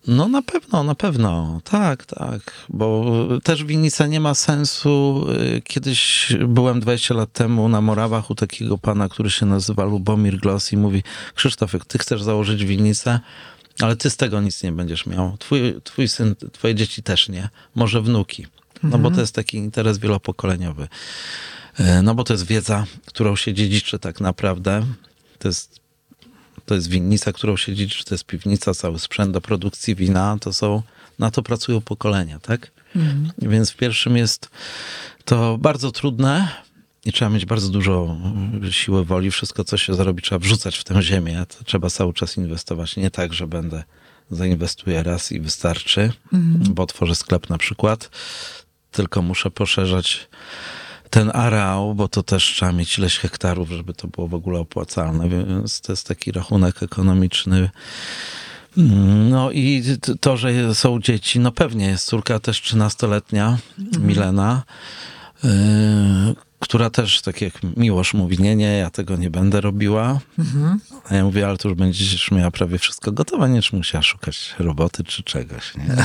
no 0.07 0.29
na 0.29 0.43
pewno, 0.43 0.83
na 0.85 0.95
pewno. 0.95 1.61
Tak, 1.65 2.07
tak. 2.07 2.41
Bo 2.69 3.05
też 3.43 3.65
winnica 3.65 4.07
nie 4.07 4.21
ma 4.21 4.35
sensu. 4.35 5.27
Y, 5.57 5.63
Kiedyś 5.65 6.33
byłem 6.49 6.81
20 6.81 7.15
lat 7.15 7.33
temu 7.33 7.69
na 7.69 7.81
Morawach 7.81 8.31
u 8.31 8.35
takiego 8.35 8.79
pana, 8.79 9.09
który 9.09 9.31
się 9.31 9.47
nazywa 9.47 9.85
Lubomir 9.85 10.37
Gloss 10.39 10.73
i 10.73 10.77
mówi 10.77 11.03
Krzysztof, 11.35 11.73
jak 11.73 11.85
ty 11.85 11.99
chcesz 11.99 12.23
założyć 12.23 12.65
winnicę, 12.65 13.21
ale 13.81 13.97
ty 13.97 14.11
z 14.11 14.17
tego 14.17 14.41
nic 14.41 14.63
nie 14.63 14.73
będziesz 14.73 15.07
miał. 15.07 15.37
Twój, 15.39 15.61
twój 15.85 16.09
syn, 16.09 16.35
twoje 16.53 16.75
dzieci 16.75 17.03
też 17.03 17.29
nie. 17.29 17.49
Może 17.75 18.03
wnuki. 18.03 18.47
No 18.83 18.99
bo 18.99 19.11
to 19.11 19.21
jest 19.21 19.35
taki 19.35 19.57
interes 19.57 19.99
wielopokoleniowy. 19.99 20.89
E, 21.79 22.03
No 22.03 22.15
bo 22.15 22.25
to 22.25 22.33
jest 22.35 22.47
wiedza, 22.47 22.87
którą 23.07 23.37
się 23.37 23.55
dziedziczy 23.55 23.99
tak 23.99 24.21
naprawdę. 24.21 24.87
To 25.39 25.49
jest, 25.49 25.81
to 26.67 26.75
jest 26.75 26.89
winnica, 26.89 27.33
którą 27.33 27.57
się 27.57 27.75
dziedziczy, 27.75 28.05
to 28.05 28.15
jest 28.15 28.25
piwnica, 28.25 28.75
cały 28.75 28.99
sprzęt 28.99 29.33
do 29.33 29.41
produkcji 29.41 29.95
wina. 29.95 30.37
To 30.41 30.53
są, 30.53 30.83
na 31.19 31.31
to 31.31 31.43
pracują 31.43 31.81
pokolenia, 31.81 32.39
tak? 32.39 32.71
Więc 33.39 33.71
w 33.71 33.77
pierwszym 33.77 34.17
jest 34.17 34.51
to 35.25 35.59
bardzo 35.59 35.93
trudne 35.93 36.49
i 37.07 37.13
trzeba 37.13 37.31
mieć 37.31 37.47
bardzo 37.47 37.69
dużo 37.69 38.17
mm, 38.25 38.73
siły 38.73 39.05
woli. 39.05 39.31
Wszystko, 39.31 39.65
co 39.65 39.77
się 39.77 39.95
zrobi, 39.95 40.23
trzeba 40.23 40.39
wrzucać 40.39 40.77
w 40.77 40.85
tę 40.85 41.03
ziemię. 41.03 41.47
To 41.59 41.65
trzeba 41.65 41.91
cały 41.91 42.13
czas 42.13 42.37
inwestować. 42.37 42.97
Nie 42.97 43.11
tak, 43.11 43.33
że 43.33 43.47
będę 43.47 43.85
zainwestuję 44.31 45.03
raz 45.03 45.33
i 45.33 45.41
wystarczy, 45.41 46.13
bo 46.71 46.83
otworzę 46.83 47.15
sklep 47.15 47.51
na 47.51 47.59
przykład, 47.59 48.11
tylko 48.91 49.23
muszę 49.23 49.51
poszerzać 49.51 50.29
ten 51.11 51.31
areał, 51.35 51.95
bo 51.95 52.09
to 52.09 52.23
też 52.23 52.45
trzeba 52.45 52.73
mieć 52.73 52.99
ileś 52.99 53.19
hektarów, 53.19 53.71
żeby 53.71 53.95
to 53.95 54.09
było 54.09 54.29
w 54.29 54.35
ogóle 54.35 54.59
opłacalne, 54.59 55.29
więc 55.29 55.81
to 55.81 55.93
jest 55.93 56.09
taki 56.09 56.33
rachunek 56.33 56.83
ekonomiczny. 56.83 57.71
No 59.31 59.51
i 59.51 59.83
to, 60.21 60.37
że 60.37 60.75
są 60.75 61.01
dzieci, 61.01 61.41
no 61.41 61.53
pewnie 61.53 61.87
jest 61.87 62.07
córka 62.07 62.39
też 62.39 62.63
13-letnia, 62.63 63.59
Milena, 63.99 64.63
yy, 65.45 65.51
która 66.67 66.91
też, 66.91 67.21
tak 67.21 67.41
jak 67.41 67.63
Miłosz 67.77 68.15
mówi, 68.15 68.39
nie, 68.39 68.57
nie, 68.57 68.79
ja 68.79 68.91
tego 68.91 69.17
nie 69.17 69.31
będę 69.31 69.61
robiła. 69.61 70.21
A 71.09 71.15
ja 71.15 71.25
mówię, 71.25 71.49
ale 71.49 71.57
to 71.57 71.69
już 71.69 71.79
będziesz 71.79 72.31
miała 72.31 72.51
prawie 72.51 72.79
wszystko 72.79 73.13
gotowe, 73.13 73.49
nie 73.49 73.55
będziesz 73.55 73.73
musiała 73.73 74.03
szukać 74.03 74.55
roboty 74.59 75.05
czy 75.05 75.23
czegoś, 75.23 75.77
nie? 75.77 75.97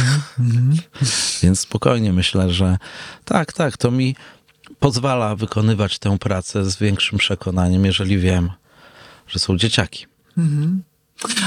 Więc 1.44 1.60
spokojnie 1.60 2.14
myślę, 2.14 2.54
że 2.54 2.78
tak, 3.26 3.54
tak, 3.54 3.78
to 3.78 3.92
mi 3.92 4.16
pozwala 4.80 5.36
wykonywać 5.36 6.00
tę 6.00 6.18
pracę 6.18 6.72
z 6.72 6.78
większym 6.78 7.18
przekonaniem, 7.18 7.86
jeżeli 7.86 8.18
wiem, 8.18 8.50
że 9.28 9.40
są 9.40 9.58
dzieciaki. 9.58 10.06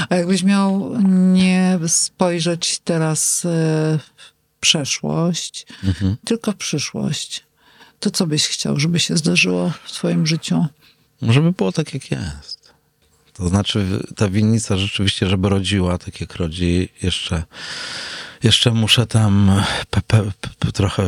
A 0.09 0.15
jakbyś 0.15 0.43
miał 0.43 0.97
nie 1.33 1.79
spojrzeć 1.87 2.79
teraz 2.79 3.45
e, 3.45 3.49
w 3.99 4.59
przeszłość, 4.59 5.65
tylko 6.25 6.51
w 6.51 6.55
przyszłość, 6.55 7.45
to 8.05 8.11
co 8.11 8.27
byś 8.27 8.47
chciał, 8.47 8.79
żeby 8.79 8.99
się 8.99 9.17
zdarzyło 9.17 9.71
w 9.83 9.91
twoim 9.91 10.27
życiu? 10.27 10.65
Żeby 11.21 11.51
było 11.51 11.71
tak, 11.71 11.93
jak 11.93 12.11
jest. 12.11 12.73
To 13.33 13.47
znaczy, 13.47 14.03
ta 14.15 14.29
winnica 14.29 14.77
rzeczywiście, 14.77 15.27
żeby 15.27 15.49
rodziła 15.49 15.97
tak, 15.97 16.21
jak 16.21 16.35
rodzi, 16.35 16.89
jeszcze, 17.01 17.43
jeszcze 18.43 18.71
muszę 18.71 19.07
tam 19.07 19.61
pe, 19.89 20.01
pe, 20.01 20.31
pe, 20.59 20.71
trochę 20.71 21.03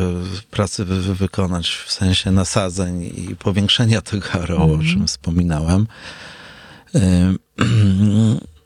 pracy 0.50 0.84
wy, 0.84 1.02
wy, 1.02 1.14
wykonać 1.14 1.68
w 1.68 1.92
sensie 1.92 2.30
nasadzeń 2.30 3.02
i 3.02 3.36
powiększenia 3.36 4.00
tego 4.00 4.32
areału, 4.32 4.74
o 4.74 4.78
czym 4.78 5.06
wspominałem. 5.06 5.86
Ym, 6.94 7.38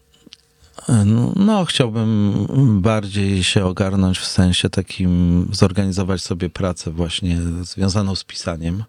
No, 0.89 1.33
no, 1.37 1.65
chciałbym 1.65 2.81
bardziej 2.81 3.45
się 3.45 3.65
ogarnąć 3.65 4.19
w 4.19 4.27
sensie 4.27 4.71
takim, 4.71 5.49
zorganizować 5.53 6.23
sobie 6.23 6.51
pracę 6.51 6.91
właśnie 6.91 7.39
związaną 7.63 8.15
z 8.15 8.25
pisaniem 8.25 8.85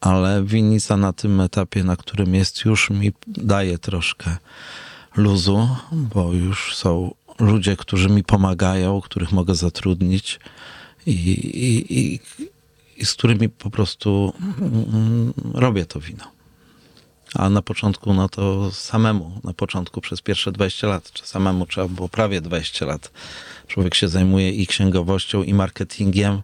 ale 0.00 0.44
winnica 0.44 0.96
na 0.96 1.12
tym 1.12 1.40
etapie, 1.40 1.84
na 1.84 1.96
którym 1.96 2.34
jest, 2.34 2.64
już 2.64 2.90
mi 2.90 3.12
daje 3.26 3.78
troszkę 3.78 4.36
luzu, 5.16 5.68
bo 5.92 6.32
już 6.32 6.76
są 6.76 7.14
ludzie, 7.38 7.76
którzy 7.76 8.08
mi 8.08 8.24
pomagają, 8.24 9.00
których 9.00 9.32
mogę 9.32 9.54
zatrudnić 9.54 10.40
i, 11.06 11.10
i, 11.10 11.98
i, 11.98 12.20
i 12.96 13.04
z 13.04 13.14
którymi 13.14 13.48
po 13.48 13.70
prostu 13.70 14.32
mm, 14.60 15.32
robię 15.54 15.86
to 15.86 16.00
wino. 16.00 16.35
A 17.34 17.50
na 17.50 17.62
początku, 17.62 18.14
no 18.14 18.28
to 18.28 18.70
samemu, 18.70 19.40
na 19.44 19.52
początku 19.52 20.00
przez 20.00 20.22
pierwsze 20.22 20.52
20 20.52 20.86
lat, 20.86 21.12
czy 21.12 21.26
samemu 21.26 21.66
trzeba 21.66 21.88
było 21.88 22.08
prawie 22.08 22.40
20 22.40 22.86
lat. 22.86 23.10
Człowiek 23.68 23.94
się 23.94 24.08
zajmuje 24.08 24.50
i 24.50 24.66
księgowością, 24.66 25.42
i 25.42 25.54
marketingiem, 25.54 26.42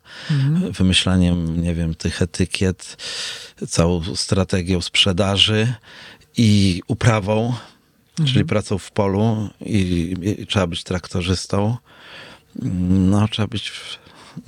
wymyślaniem, 0.70 1.62
nie 1.62 1.74
wiem, 1.74 1.94
tych 1.94 2.22
etykiet, 2.22 2.96
całą 3.68 4.16
strategią 4.16 4.80
sprzedaży 4.80 5.74
i 6.36 6.82
uprawą, 6.86 7.54
czyli 8.26 8.44
pracą 8.44 8.78
w 8.78 8.90
polu 8.90 9.48
i, 9.60 10.14
i 10.40 10.46
trzeba 10.46 10.66
być 10.66 10.84
traktorzystą. 10.84 11.76
No, 12.88 13.28
trzeba 13.28 13.48
być, 13.48 13.72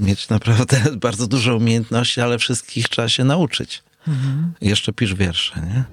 mieć 0.00 0.28
naprawdę 0.28 0.80
bardzo 1.06 1.26
dużo 1.26 1.56
umiejętności, 1.56 2.20
ale 2.20 2.38
wszystkich 2.38 2.88
trzeba 2.88 3.08
się 3.08 3.24
nauczyć. 3.24 3.82
Jeszcze 4.60 4.92
pisz 4.92 5.14
wiersze, 5.14 5.60
nie? 5.60 5.84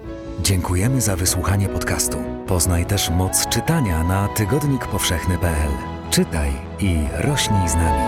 Dziękujemy 0.44 1.02
za 1.02 1.16
wysłuchanie 1.16 1.70
podcastu. 1.70 2.18
Poznaj 2.48 2.86
też 2.86 3.10
moc 3.10 3.48
czytania 3.48 4.04
na 4.04 4.28
tygodnikpowszechny.pl. 4.28 5.72
Czytaj 6.10 6.52
i 6.80 6.96
rośnij 7.18 7.70
z 7.70 7.76
nami. 7.76 8.04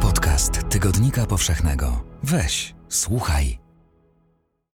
Podcast 0.00 0.68
Tygodnika 0.68 1.26
Powszechnego. 1.26 2.04
Weź, 2.22 2.74
słuchaj. 2.88 3.67